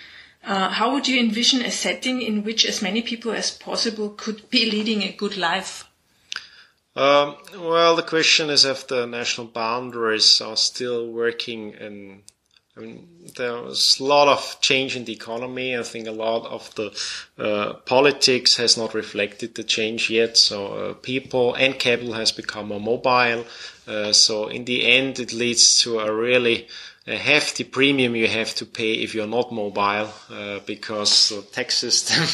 [0.45, 4.49] Uh, how would you envision a setting in which as many people as possible could
[4.51, 5.85] be leading a good life?
[6.95, 12.23] Um, well, the question is if the national boundaries are still working in
[12.75, 13.07] I mean,
[13.37, 15.77] there was a lot of change in the economy.
[15.77, 16.91] I think a lot of the
[17.37, 20.39] uh, politics has not reflected the change yet.
[20.39, 23.45] So uh, people and capital has become more mobile.
[23.87, 26.67] Uh, so in the end, it leads to a really
[27.07, 31.79] a hefty premium you have to pay if you're not mobile uh, because the tax
[31.79, 32.25] system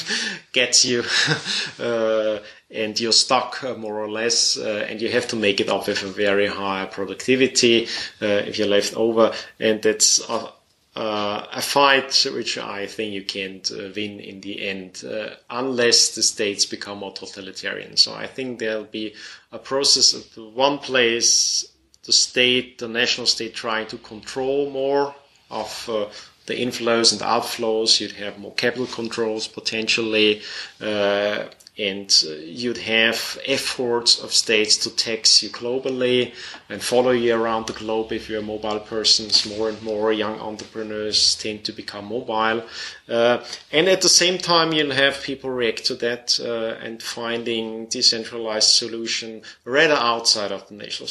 [0.53, 1.03] gets you
[1.79, 2.39] uh,
[2.71, 5.87] and you're stuck uh, more or less uh, and you have to make it up
[5.87, 7.87] with a very high productivity
[8.21, 10.53] uh, if you're left over and that's a,
[10.95, 15.05] a fight which I think you can't uh, win in the end
[15.49, 17.97] unless the states become more totalitarian.
[17.97, 19.15] So I think there'll be
[19.53, 21.65] a process of one place
[22.09, 25.15] the state, the national state, trying to control more
[25.51, 26.07] of uh,
[26.47, 28.01] the inflows and outflows.
[28.01, 30.41] You'd have more capital controls potentially.
[30.81, 31.45] Uh,
[31.79, 36.35] and uh, you'd have efforts of states to tax you globally
[36.69, 39.29] and follow you around the globe if you're mobile person.
[39.57, 42.65] More and more young entrepreneurs tend to become mobile.
[43.09, 47.87] Uh, and at the same time, you'll have people react to that uh, and finding
[47.87, 51.09] decentralized solution rather outside of the national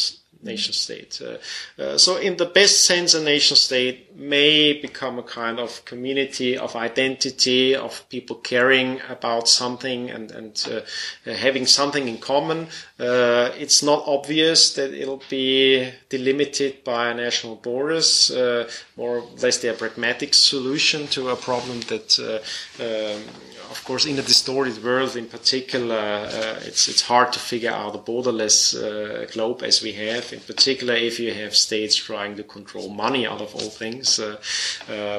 [0.47, 1.21] nation state.
[1.21, 5.85] Uh, uh, so, in the best sense, a nation state may become a kind of
[5.85, 12.67] community of identity of people caring about something and, and uh, having something in common.
[12.99, 18.31] Uh, it's not obvious that it'll be delimited by national borders.
[18.31, 23.21] Uh, more or less, they're pragmatic solution to a problem that uh, um,
[23.69, 27.95] of course, in a distorted world, in particular, uh, it's it's hard to figure out
[27.95, 30.33] a borderless uh, globe as we have.
[30.33, 34.37] In particular, if you have states trying to control money out of all things, uh,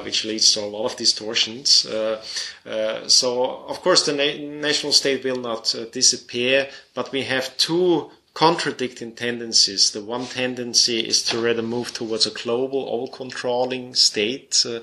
[0.04, 1.86] which leads to a lot of distortions.
[3.06, 9.10] So, of course, the na- national state will not disappear, but we have two contradicting
[9.10, 9.90] tendencies.
[9.90, 14.78] The one tendency is to rather move towards a global, all-controlling state uh,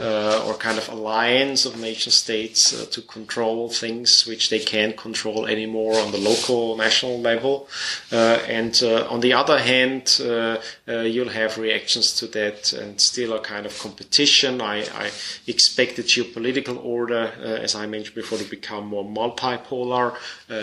[0.00, 4.96] uh, or kind of alliance of nation states uh, to control things which they can't
[4.96, 7.68] control anymore on the local, national level.
[8.12, 13.32] Uh, and uh, on the other hand, uh, you'll have reactions to that and still
[13.32, 14.60] a kind of competition.
[14.60, 15.10] I, I
[15.48, 20.14] expect the geopolitical order, as I mentioned before, to become more multipolar.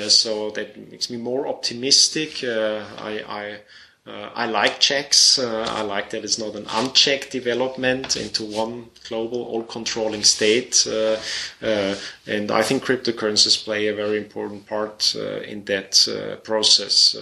[0.07, 2.36] so that makes me more optimistic.
[2.43, 3.59] Uh, I, I
[4.07, 5.37] uh, I like checks.
[5.37, 10.87] Uh, I like that it's not an unchecked development into one global, all-controlling state.
[10.87, 11.17] Uh,
[11.61, 11.95] uh
[12.25, 17.17] and I think cryptocurrencies play a very important part uh, in that uh, process.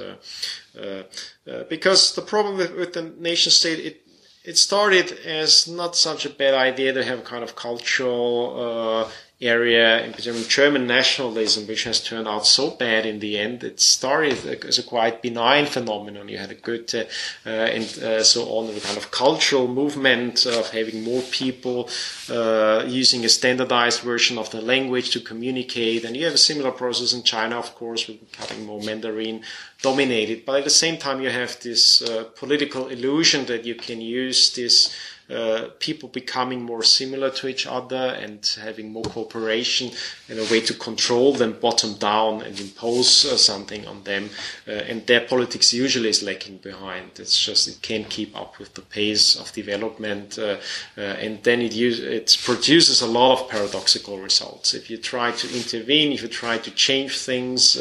[1.69, 4.01] because the problem with, with the nation state, it
[4.43, 9.09] it started as not such a bad idea to have kind of cultural
[9.41, 13.63] area, in particular German nationalism, which has turned out so bad in the end.
[13.63, 16.29] It started as a quite benign phenomenon.
[16.29, 20.69] You had a Goethe uh, and uh, so on, a kind of cultural movement of
[20.69, 21.89] having more people
[22.29, 26.05] uh, using a standardized version of the language to communicate.
[26.05, 29.41] And you have a similar process in China, of course, with becoming more Mandarin
[29.81, 30.45] dominated.
[30.45, 34.55] But at the same time, you have this uh, political illusion that you can use
[34.55, 34.95] this
[35.29, 39.91] uh, people becoming more similar to each other and having more cooperation
[40.29, 44.29] and a way to control them bottom down and impose uh, something on them.
[44.67, 47.09] Uh, and their politics usually is lacking behind.
[47.19, 50.57] It's just it can't keep up with the pace of development, uh,
[50.97, 54.73] uh, and then it use, it produces a lot of paradoxical results.
[54.73, 57.77] If you try to intervene, if you try to change things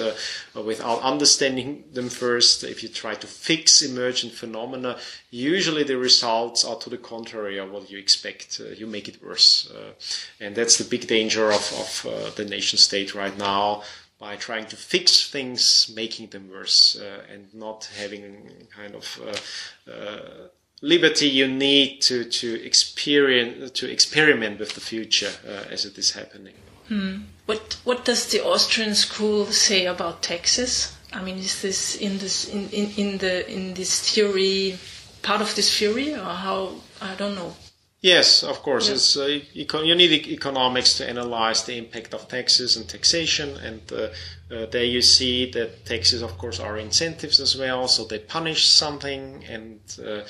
[0.63, 4.99] without understanding them first, if you try to fix emergent phenomena,
[5.31, 8.61] usually the results are to the contrary of what you expect.
[8.61, 9.71] Uh, you make it worse.
[9.71, 9.93] Uh,
[10.39, 13.83] and that's the big danger of, of uh, the nation state right now
[14.21, 19.91] by trying to fix things, making them worse, uh, and not having kind of uh,
[19.91, 20.49] uh,
[20.81, 25.33] liberty you need to, to experience to experiment with the future
[25.69, 26.55] as it is happening.
[26.89, 27.23] Hmm.
[27.47, 30.97] What what does the Austrian school say about taxes?
[31.13, 34.79] I mean, is this in this in, in, in the in this theory
[35.23, 36.75] part of this theory, or how?
[37.01, 37.55] I don't know.
[38.05, 38.91] Yes, of course.
[38.91, 44.09] It's, uh, you need economics to analyze the impact of taxes and taxation, and uh,
[44.55, 47.89] uh, there you see that taxes, of course, are incentives as well.
[47.89, 50.25] So they punish something, and uh,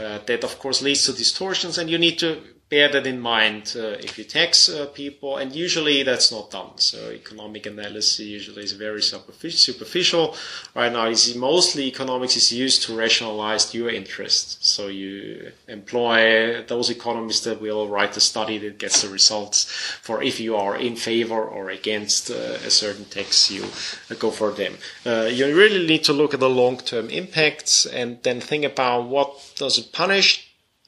[0.00, 1.78] uh, that, of course, leads to distortions.
[1.78, 5.54] And you need to bear that in mind uh, if you tax uh, people, and
[5.54, 6.70] usually that's not done.
[6.76, 10.34] So economic analysis usually is very superficial.
[10.74, 14.58] Right now, is mostly economics is used to rationalize your interests.
[14.66, 19.64] So you employ those economists that will write the study that gets the results
[20.02, 23.64] for if you are in favor or against uh, a certain tax, you
[24.10, 24.74] uh, go for them.
[25.04, 29.52] Uh, you really need to look at the long-term impacts and then think about what
[29.56, 30.45] does it punish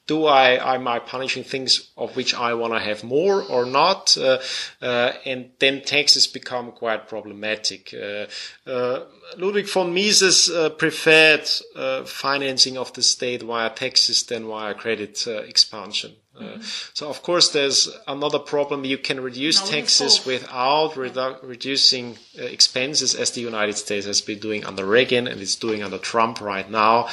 [0.09, 4.17] do I am I punishing things of which I want to have more or not?
[4.17, 4.39] Uh,
[4.81, 7.93] uh, and then taxes become quite problematic.
[7.93, 8.25] Uh,
[8.67, 9.05] uh
[9.37, 15.27] Ludwig von Mises uh, preferred uh, financing of the state via taxes than via credit
[15.27, 16.13] expansion.
[16.35, 16.61] Mm-hmm.
[16.93, 18.85] So of course, there's another problem.
[18.85, 24.65] You can reduce taxes without redu- reducing expenses, as the United States has been doing
[24.65, 27.09] under Reagan and it's doing under Trump right now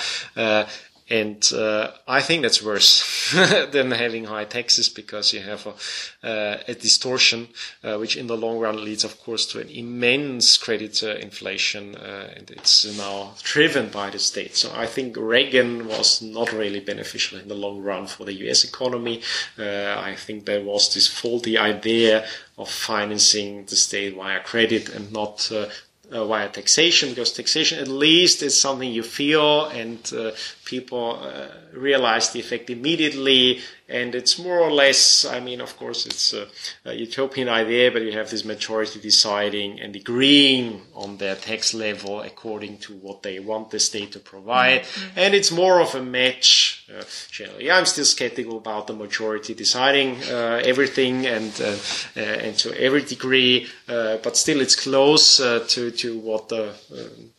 [1.09, 3.33] and uh, I think that's worse
[3.71, 7.49] than having high taxes because you have a, uh, a distortion,
[7.85, 11.95] uh, which in the long run leads, of course, to an immense credit uh, inflation,
[11.95, 14.57] uh, and it's now driven by the state.
[14.57, 18.65] So I think Reagan was not really beneficial in the long run for the U.S.
[18.65, 19.23] economy.
[19.57, 22.27] Uh, I think there was this faulty idea
[22.59, 28.43] of financing the state via credit and not uh, via taxation because taxation at least
[28.43, 30.31] is something you feel and uh,
[30.67, 36.07] people uh, realize the effect immediately and it's more or less i mean of course
[36.07, 36.49] it's a,
[36.85, 42.21] a, utopian idea but you have this majority deciding and agreeing on their tax level
[42.21, 44.83] according to what they want the state to provide.
[44.83, 45.19] Mm-hmm.
[45.19, 47.71] and it's more of a match uh, generally.
[47.71, 51.77] I'm still skeptical about the majority deciding uh, everything and uh,
[52.17, 56.75] uh, and to every degree but still it's close to to what the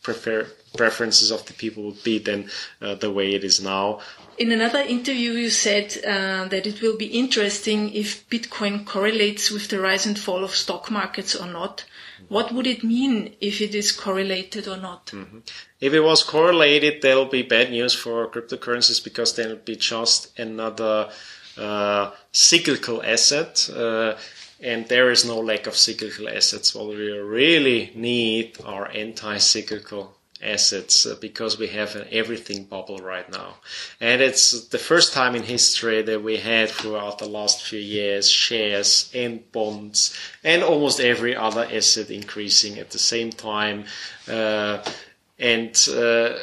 [0.02, 0.46] prefer
[0.76, 2.50] preferences of the people would be than
[2.80, 4.00] uh, the way it is now.
[4.38, 9.68] In another interview, you said uh, that it will be interesting if Bitcoin correlates with
[9.68, 11.84] the rise and fall of stock markets or not.
[12.28, 15.06] What would it mean if it is correlated or not?
[15.06, 15.38] Mm-hmm.
[15.80, 20.38] If it was correlated, there'll be bad news for cryptocurrencies because then it'll be just
[20.38, 21.10] another
[21.56, 23.68] uh, cyclical asset.
[23.74, 24.16] Uh,
[24.60, 26.74] and there is no lack of cyclical assets.
[26.74, 33.30] What we really need are anti-cyclical assets uh, because we have an everything bubble right
[33.30, 33.54] now.
[34.00, 38.30] And it's the first time in history that we had throughout the last few years
[38.30, 43.84] shares and bonds and almost every other asset increasing at the same time.
[44.28, 44.84] Uh,
[45.38, 46.36] and uh,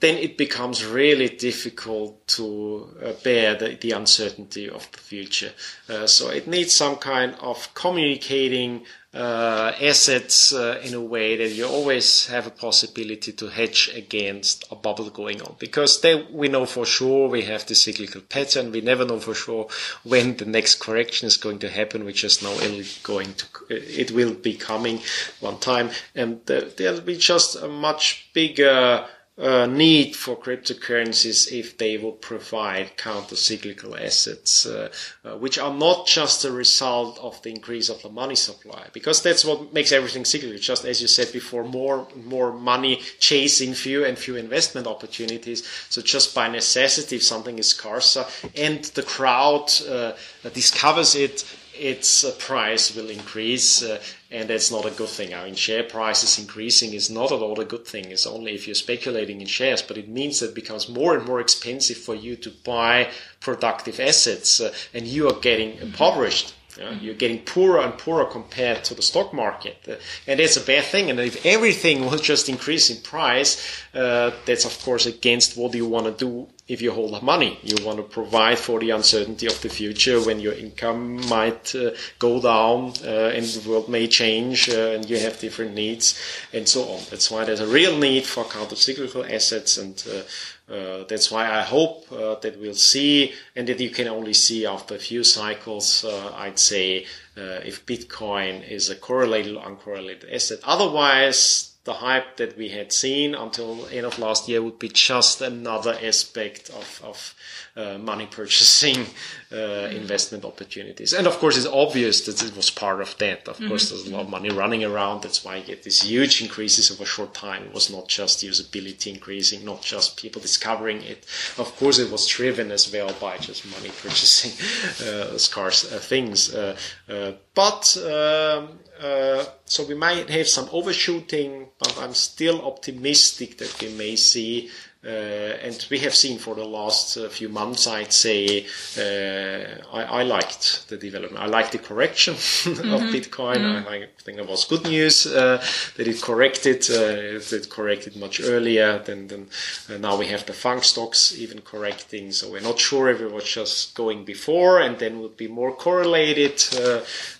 [0.00, 5.52] then it becomes really difficult to uh, bear the, the, uncertainty of the future.
[5.88, 11.50] Uh, so it needs some kind of communicating uh, assets uh, in a way that
[11.50, 15.56] you always have a possibility to hedge against a bubble going on.
[15.58, 18.70] Because then we know for sure we have the cyclical pattern.
[18.70, 19.68] We never know for sure
[20.04, 22.04] when the next correction is going to happen.
[22.04, 25.00] We just know it's going to, it will be coming
[25.40, 25.90] one time.
[26.14, 29.06] And there'll be just a much bigger
[29.40, 34.90] uh, need for cryptocurrencies if they will provide counter-cyclical assets, uh,
[35.24, 39.22] uh, which are not just a result of the increase of the money supply, because
[39.22, 40.58] that's what makes everything cyclical.
[40.58, 45.66] Just as you said before, more more money chasing few and few investment opportunities.
[45.88, 48.26] So just by necessity, if something is scarcer
[48.56, 50.12] and the crowd uh,
[50.52, 51.44] discovers it,
[51.80, 54.00] its uh, price will increase, uh,
[54.30, 55.34] and that's not a good thing.
[55.34, 58.06] I mean, share prices increasing is not at all a good thing.
[58.10, 61.26] It's only if you're speculating in shares, but it means that it becomes more and
[61.26, 63.10] more expensive for you to buy
[63.40, 66.54] productive assets, uh, and you are getting impoverished.
[67.00, 70.84] you're getting poorer and poorer compared to the stock market, uh, and that's a bad
[70.84, 71.10] thing.
[71.10, 75.86] And if everything will just increase in price, uh, that's of course against what you
[75.86, 77.58] want to do if you hold money.
[77.64, 81.90] You want to provide for the uncertainty of the future when your income might uh,
[82.20, 86.16] go down uh, and the world may change uh, and you have different needs
[86.52, 87.00] and so on.
[87.10, 91.62] That's why there's a real need for counter-cyclical assets and uh, uh, that's why I
[91.62, 96.04] hope uh, that we'll see and that you can only see after a few cycles,
[96.04, 97.06] I'd say,
[97.36, 100.60] if Bitcoin is a correlated or uncorrelated asset.
[100.62, 105.40] Otherwise, the hype that we had seen until end of last year would be just
[105.40, 107.34] another aspect of, of
[107.76, 109.06] uh, money purchasing
[109.50, 111.12] investment opportunities.
[111.12, 113.48] And of course, it's obvious that it was part of that.
[113.48, 113.68] Of mm-hmm.
[113.68, 115.22] course, there's a lot of money running around.
[115.22, 117.64] That's why you get these huge increases over a short time.
[117.64, 121.26] It was not just usability increasing, not just people discovering it.
[121.58, 124.52] Of course, it was driven as well by just money purchasing
[125.06, 126.54] uh, scarce uh, things.
[126.54, 126.76] Uh,
[127.08, 133.80] uh, but um, uh, so we might have some overshooting, but I'm still optimistic that
[133.80, 134.70] we may see
[135.02, 138.66] uh, and we have seen for the last uh, few months, I'd say,
[138.98, 141.42] uh, I, I, liked the development.
[141.42, 142.92] I liked the correction mm-hmm.
[142.92, 143.56] of Bitcoin.
[143.56, 143.88] Mm-hmm.
[143.88, 145.64] I, I, think it was good news uh,
[145.96, 146.86] that it corrected.
[146.90, 149.48] Uh, it corrected much earlier than, than
[149.88, 152.30] uh, now we have the FANG stocks even correcting.
[152.30, 155.72] So we're not sure if it was just going before and then would be more
[155.72, 156.62] correlated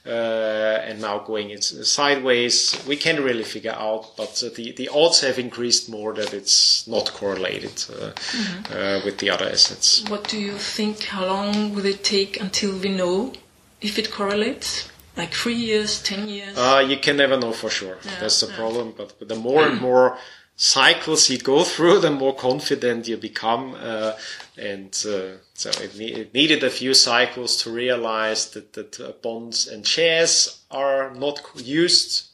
[0.07, 2.82] and now going sideways.
[2.86, 7.12] We can't really figure out, but the, the odds have increased more that it's not
[7.12, 8.72] correlated correlated uh, mm-hmm.
[8.72, 10.05] Uh, with the other assets.
[10.09, 11.05] What do you think?
[11.05, 13.32] How long will it take until we know
[13.80, 14.88] if it correlates?
[15.16, 16.57] Like three years, ten years?
[16.57, 17.96] Uh, you can never know for sure.
[18.05, 18.57] Yeah, That's the yeah.
[18.57, 18.94] problem.
[18.96, 20.16] But the more and more
[20.61, 23.75] cycles you go through, the more confident you become.
[23.81, 24.13] Uh,
[24.59, 29.13] and uh, so it, ne- it, needed a few cycles to realize that, that uh,
[29.23, 32.29] bonds and shares are not used,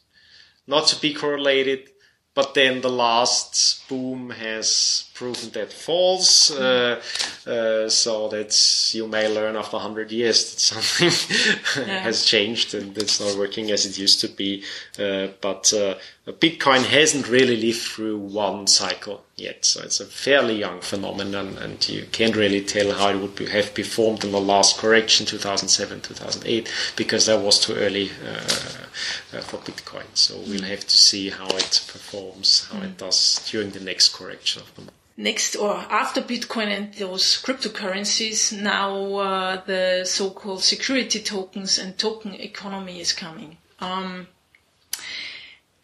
[0.66, 1.88] not to be correlated,
[2.36, 6.50] but then the last boom has proven that false.
[6.50, 7.00] Uh,
[7.46, 12.00] uh, so that's you may learn after 100 years that something yeah.
[12.00, 14.62] has changed and it's not working as it used to be.
[14.98, 15.94] Uh, but uh,
[16.26, 21.88] Bitcoin hasn't really lived through one cycle yet, so it's a fairly young phenomenon, and
[21.88, 26.00] you can't really tell how it would be, have performed in the last correction, 2007,
[26.00, 30.06] 2008, because that was too early uh, uh, for Bitcoin.
[30.14, 34.62] So we'll have to see how it performs, how it does during the next correction
[34.62, 41.20] of the market next or after Bitcoin and those cryptocurrencies, now uh, the so-called security
[41.20, 43.56] tokens and token economy is coming.
[43.80, 44.28] Um,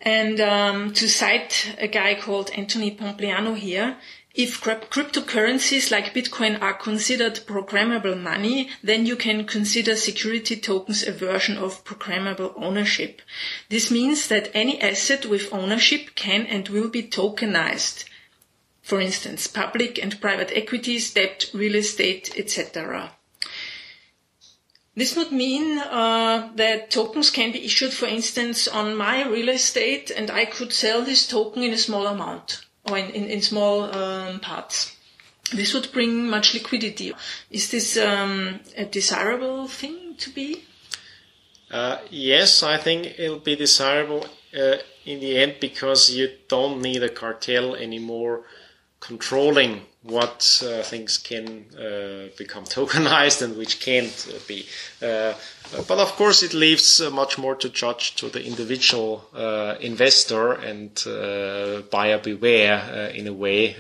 [0.03, 3.97] and um, to cite a guy called Anthony Pompliano here,
[4.35, 11.13] if cryptocurrencies like Bitcoin are considered programmable money, then you can consider security tokens a
[11.13, 13.23] version of programmable ownership.
[13.69, 18.05] This means that any asset with ownership can and will be tokenized
[18.83, 23.13] for instance, public and private equities, debt, real estate, etc.
[24.95, 30.11] This would mean uh, that tokens can be issued, for instance, on my real estate,
[30.11, 33.85] and I could sell this token in a small amount or in, in, in small
[33.95, 34.95] um, parts.
[35.51, 37.13] This would bring much liquidity.
[37.51, 40.65] Is this um, a desirable thing to be?
[41.71, 44.77] Uh, yes, I think it'll be desirable uh,
[45.07, 48.45] in the end because you don't need a cartel anymore
[49.01, 54.67] controlling what uh, things can uh, become tokenized and which can't uh, be.
[55.01, 55.35] Uh,
[55.89, 60.53] but of course, it leaves uh, much more to judge to the individual uh, investor
[60.53, 61.05] and
[61.91, 63.77] buyer beware in a way.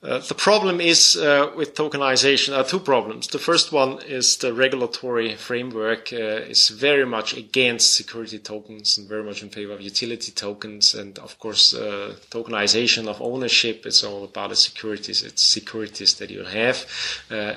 [0.00, 3.26] Uh, the problem is uh, with tokenization are two problems.
[3.26, 9.08] The first one is the regulatory framework uh, is very much against security tokens and
[9.08, 10.94] very much in favor of utility tokens.
[10.94, 15.24] And of course, uh, tokenization of ownership is all about the securities.
[15.24, 16.86] It's securities that you have.
[17.28, 17.54] Uh,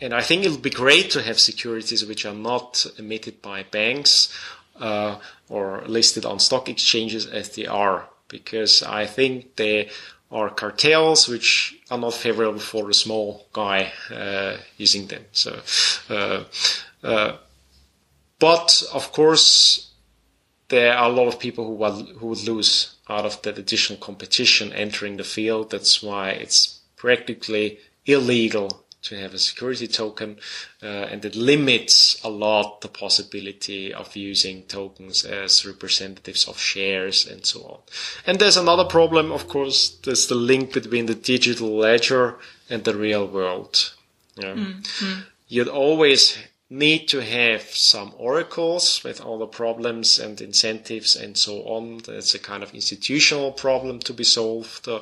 [0.00, 3.62] and I think it would be great to have securities which are not emitted by
[3.62, 4.36] banks
[5.48, 9.90] or listed on stock exchanges as they are, because I think they
[10.34, 15.24] are cartels which are not favorable for a small guy uh, using them.
[15.32, 15.60] So,
[16.10, 16.44] uh,
[17.04, 17.36] uh,
[18.40, 19.92] but of course,
[20.68, 23.98] there are a lot of people who will, who would lose out of that additional
[23.98, 25.70] competition entering the field.
[25.70, 30.36] That's why it's practically illegal to have a security token,
[30.82, 37.26] uh, and it limits a lot the possibility of using tokens as representatives of shares
[37.26, 37.78] and so on.
[38.26, 42.36] And there's another problem, of course, there's the link between the digital ledger
[42.68, 43.94] and the real world.
[44.36, 44.54] Yeah.
[44.54, 45.20] Mm-hmm.
[45.48, 46.38] You'd always
[46.70, 51.98] need to have some oracles with all the problems and incentives and so on.
[51.98, 54.88] That's a kind of institutional problem to be solved.
[54.88, 55.00] Uh,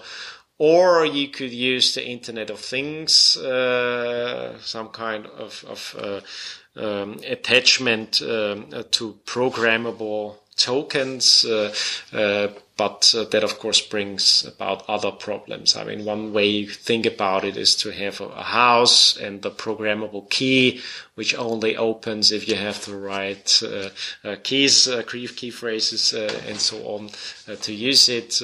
[0.63, 7.19] or you could use the Internet of Things, uh, some kind of, of uh, um,
[7.27, 11.75] attachment um, to programmable tokens, uh,
[12.13, 12.47] uh
[12.77, 15.77] but uh, that of course brings about other problems.
[15.77, 19.51] I mean, one way you think about it is to have a, house and the
[19.51, 20.81] programmable key
[21.15, 23.91] which only opens if you have the right uh,
[24.25, 27.11] uh, keys, uh, key, key phrases, uh, and so on
[27.47, 28.41] uh, to use it.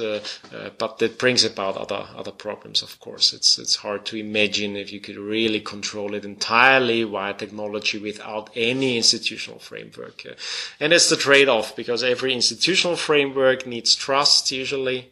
[0.79, 2.83] But that brings about other other problems.
[2.83, 7.33] Of course, it's it's hard to imagine if you could really control it entirely via
[7.33, 10.27] technology without any institutional framework.
[10.79, 14.18] and it's the trade-off because every institutional framework needs trust
[14.51, 15.11] usually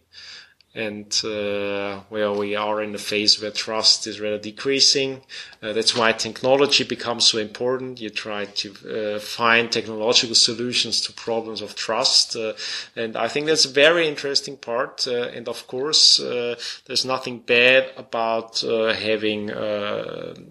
[0.77, 5.23] and uh, where we are in a phase where trust is rather decreasing.
[5.63, 7.99] Uh, that's why technology becomes so important.
[7.99, 12.53] You try to uh, find technological solutions to problems of trust, uh,
[12.95, 15.09] and I think that's a very interesting part.
[15.09, 19.51] Uh, and of course, uh, there's nothing bad about having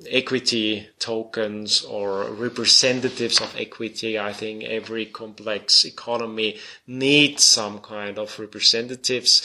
[0.09, 4.17] equity tokens or representatives of equity.
[4.17, 6.57] I think every complex economy
[6.87, 9.43] needs some kind of representatives.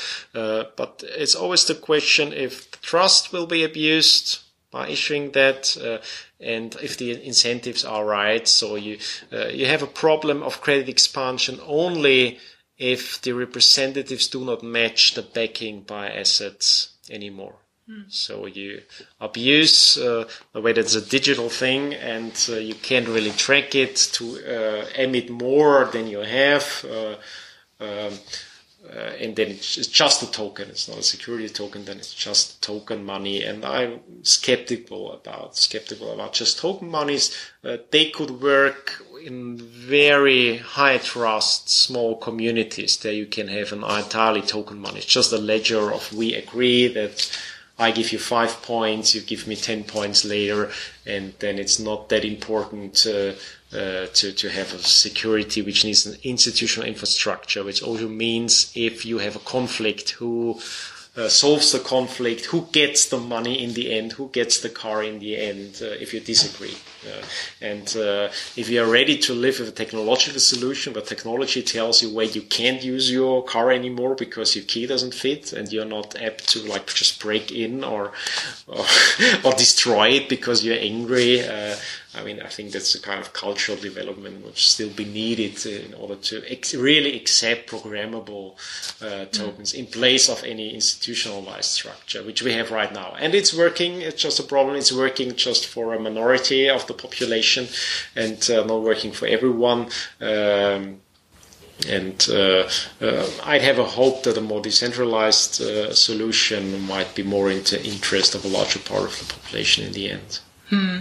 [0.76, 4.40] But it's always the question if trust will be abused
[4.70, 5.98] by issuing that uh,
[6.40, 8.46] and if the incentives are right.
[8.46, 8.98] So you,
[9.32, 12.38] uh, you have a problem of credit expansion only
[12.78, 17.56] if the representatives do not match the backing by assets anymore.
[17.86, 18.02] Hmm.
[18.08, 18.82] So you
[19.20, 23.96] abuse uh, the way that's a digital thing, and uh, you can't really track it
[24.12, 26.86] to uh, emit more than you have.
[26.88, 27.16] Uh,
[27.80, 28.12] um,
[28.88, 30.68] uh, and then it's just a token.
[30.70, 31.84] It's not a security token.
[31.84, 33.44] Then it's just token money.
[33.44, 37.36] And I'm skeptical about skeptical about just token monies.
[37.62, 42.96] Uh, they could work in very high trust small communities.
[42.96, 44.98] There you can have an entirely token money.
[44.98, 47.30] It's just a ledger of we agree that
[47.78, 50.70] I give you five points, you give me 10 points later,
[51.06, 53.32] and then it's not that important uh,
[53.72, 59.04] uh, to, to have a security which needs an institutional infrastructure, which also means if
[59.04, 60.60] you have a conflict, who
[61.16, 65.02] uh, solves the conflict, who gets the money in the end, who gets the car
[65.02, 66.76] in the end, uh, if you disagree.
[67.60, 72.02] And uh, if you are ready to live with a technological solution, but technology tells
[72.02, 75.84] you where you can't use your car anymore because your key doesn't fit, and you're
[75.84, 78.12] not apt to like just break in or
[78.66, 78.84] or,
[79.44, 81.40] or destroy it because you're angry.
[81.40, 81.76] Uh,
[82.12, 85.94] I mean, I think that's a kind of cultural development which still be needed in
[85.94, 88.54] order to ex- really accept programmable
[89.00, 89.78] uh, tokens mm.
[89.78, 93.14] in place of any institutionalized structure, which we have right now.
[93.20, 94.00] And it's working.
[94.00, 94.74] It's just a problem.
[94.74, 97.66] It's working just for a minority of the population
[98.14, 99.80] and uh, not working for everyone.
[100.20, 101.00] Um,
[101.88, 102.68] and uh,
[103.00, 107.62] uh, I'd have a hope that a more decentralized uh, solution might be more in
[107.62, 110.40] the interest of a larger part of the population in the end.
[110.68, 110.98] Hmm.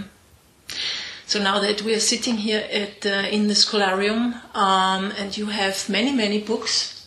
[1.26, 5.46] So now that we are sitting here at uh, in the Scholarium, um, and you
[5.46, 6.99] have many many books,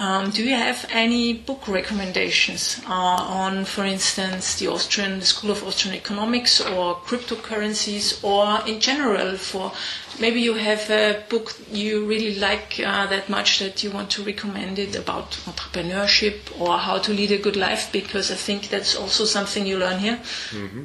[0.00, 5.50] um, do you have any book recommendations uh, on, for instance, the Austrian the School
[5.50, 9.72] of Austrian Economics or cryptocurrencies, or in general for
[10.18, 14.22] maybe you have a book you really like uh, that much that you want to
[14.22, 18.96] recommend it about entrepreneurship or how to lead a good life because I think that's
[18.96, 20.16] also something you learn here.
[20.50, 20.84] Mm-hmm.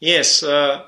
[0.00, 0.42] Yes.
[0.42, 0.86] Uh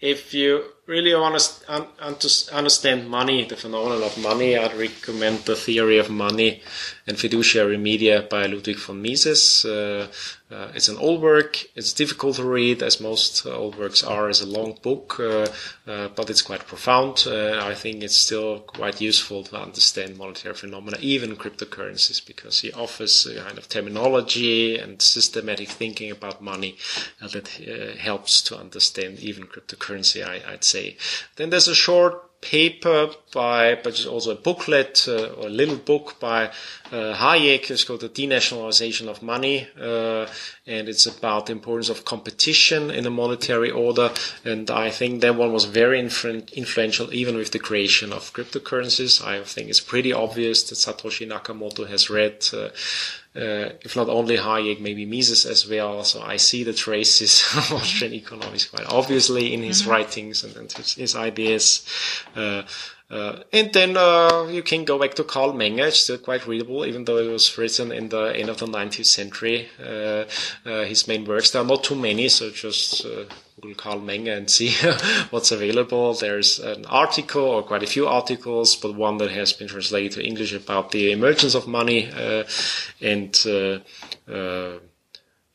[0.00, 5.98] if you really want to understand money, the phenomenon of money, I'd recommend the theory
[5.98, 6.62] of money
[7.06, 9.64] and fiduciary media by Ludwig von Mises.
[9.64, 10.08] Uh,
[10.54, 11.64] uh, it's an old work.
[11.74, 14.28] It's difficult to read, as most uh, old works are.
[14.30, 15.48] It's a long book, uh,
[15.86, 17.24] uh, but it's quite profound.
[17.26, 22.72] Uh, I think it's still quite useful to understand monetary phenomena, even cryptocurrencies, because he
[22.72, 26.76] offers a kind of terminology and systematic thinking about money
[27.20, 27.48] that
[27.98, 30.24] helps to understand even cryptocurrency.
[30.24, 30.96] I, I'd say.
[31.36, 35.76] Then there's a short paper by, but it's also a booklet uh, or a little
[35.76, 36.50] book by
[36.92, 37.70] uh, Hayek.
[37.70, 40.26] It's called The Denationalization of Money, uh,
[40.66, 44.12] and it's about the importance of competition in a monetary order.
[44.44, 49.24] And I think that one was very influ- influential, even with the creation of cryptocurrencies.
[49.24, 52.44] I think it's pretty obvious that Satoshi Nakamoto has read
[53.36, 56.04] uh, if not only Hayek, maybe Mises as well.
[56.04, 59.90] So I see the traces of Austrian economics quite obviously in his mm-hmm.
[59.90, 61.84] writings and, and his, his, ideas.
[62.36, 62.62] Uh,
[63.10, 65.88] and then uh, you can go back to Carl Menger.
[65.88, 69.06] It's still quite readable, even though it was written in the end of the 19th
[69.06, 69.68] century.
[69.80, 70.24] Uh,
[70.64, 73.04] uh, his main works, there are not too many, so just
[73.60, 74.72] Google Carl Menger and see
[75.30, 76.14] what's available.
[76.14, 80.26] There's an article, or quite a few articles, but one that has been translated to
[80.26, 82.10] English about the emergence of money
[83.00, 83.34] and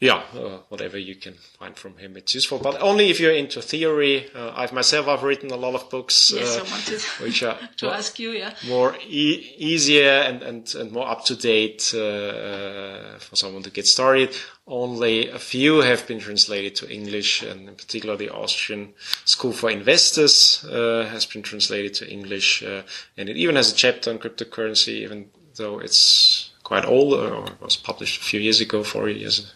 [0.02, 2.58] yeah, uh, whatever you can find from him, it's useful.
[2.58, 4.30] But only if you're into theory.
[4.34, 7.58] Uh, I've myself, I've written a lot of books, yes, uh, I wanted which are
[7.78, 11.92] to more, ask you, yeah, more e- easier and, and, and more up to date
[11.94, 14.34] uh, uh, for someone to get started.
[14.66, 18.94] Only a few have been translated to English, and in particular, the Austrian
[19.26, 24.12] School for Investors uh, has been translated to English, and it even has a chapter
[24.12, 29.10] on cryptocurrency, even though it's quite old, or was published a few years ago, four
[29.10, 29.54] years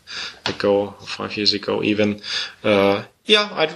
[0.48, 2.20] ago, five years ago even.
[2.64, 3.74] Uh, yeah, I'd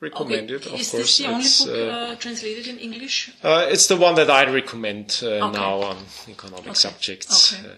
[0.00, 0.54] recommend okay.
[0.54, 0.94] it, of Is course.
[0.94, 3.30] Is this the only it's, book uh, uh, translated in English?
[3.44, 5.58] Uh, it's the one that I'd recommend uh, okay.
[5.58, 5.96] now on
[6.28, 6.86] economic okay.
[6.86, 7.54] subjects.
[7.54, 7.76] Uh,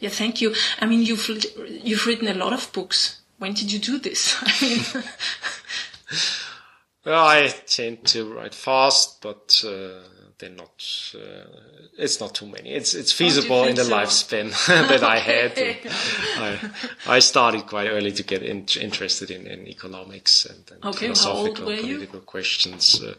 [0.00, 0.54] yeah, thank you.
[0.80, 1.28] I mean, you've
[1.84, 3.20] you've written a lot of books.
[3.36, 4.36] When did you do this?
[4.42, 4.84] I mean.
[7.04, 9.62] well, I tend to write fast, but
[10.40, 10.84] they're not.
[11.14, 11.44] Uh,
[11.98, 12.70] it's not too many.
[12.70, 13.92] It's it's feasible in the so?
[13.92, 15.52] lifespan that I had.
[17.06, 21.06] I, I started quite early to get in, interested in, in economics and, and okay,
[21.06, 22.26] philosophical political you?
[22.26, 23.00] questions.
[23.02, 23.14] Uh,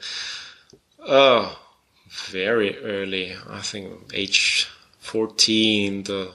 [1.07, 1.59] oh,
[2.09, 3.35] very early.
[3.49, 4.67] I think age
[4.99, 6.33] fourteen, the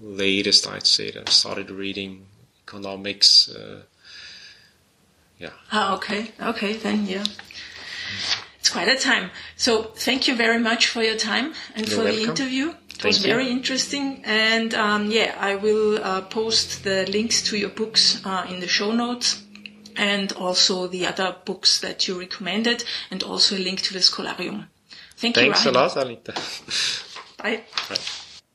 [0.00, 2.26] latest I'd say that I started reading
[2.66, 3.48] economics.
[3.48, 3.82] Uh,
[5.38, 5.50] yeah.
[5.70, 7.24] Ah, okay, okay, then yeah.
[8.68, 9.30] It's quite a time.
[9.56, 12.20] So thank you very much for your time and You're for welcome.
[12.22, 12.68] the interview.
[12.68, 13.32] It thank was you.
[13.32, 14.22] very interesting.
[14.26, 18.68] And um, yeah, I will uh, post the links to your books uh, in the
[18.68, 19.42] show notes
[19.96, 24.66] and also the other books that you recommended and also a link to the Scholarium.
[25.16, 26.34] Thank Thanks you, Thanks a lot, Anita.
[27.42, 27.62] Bye.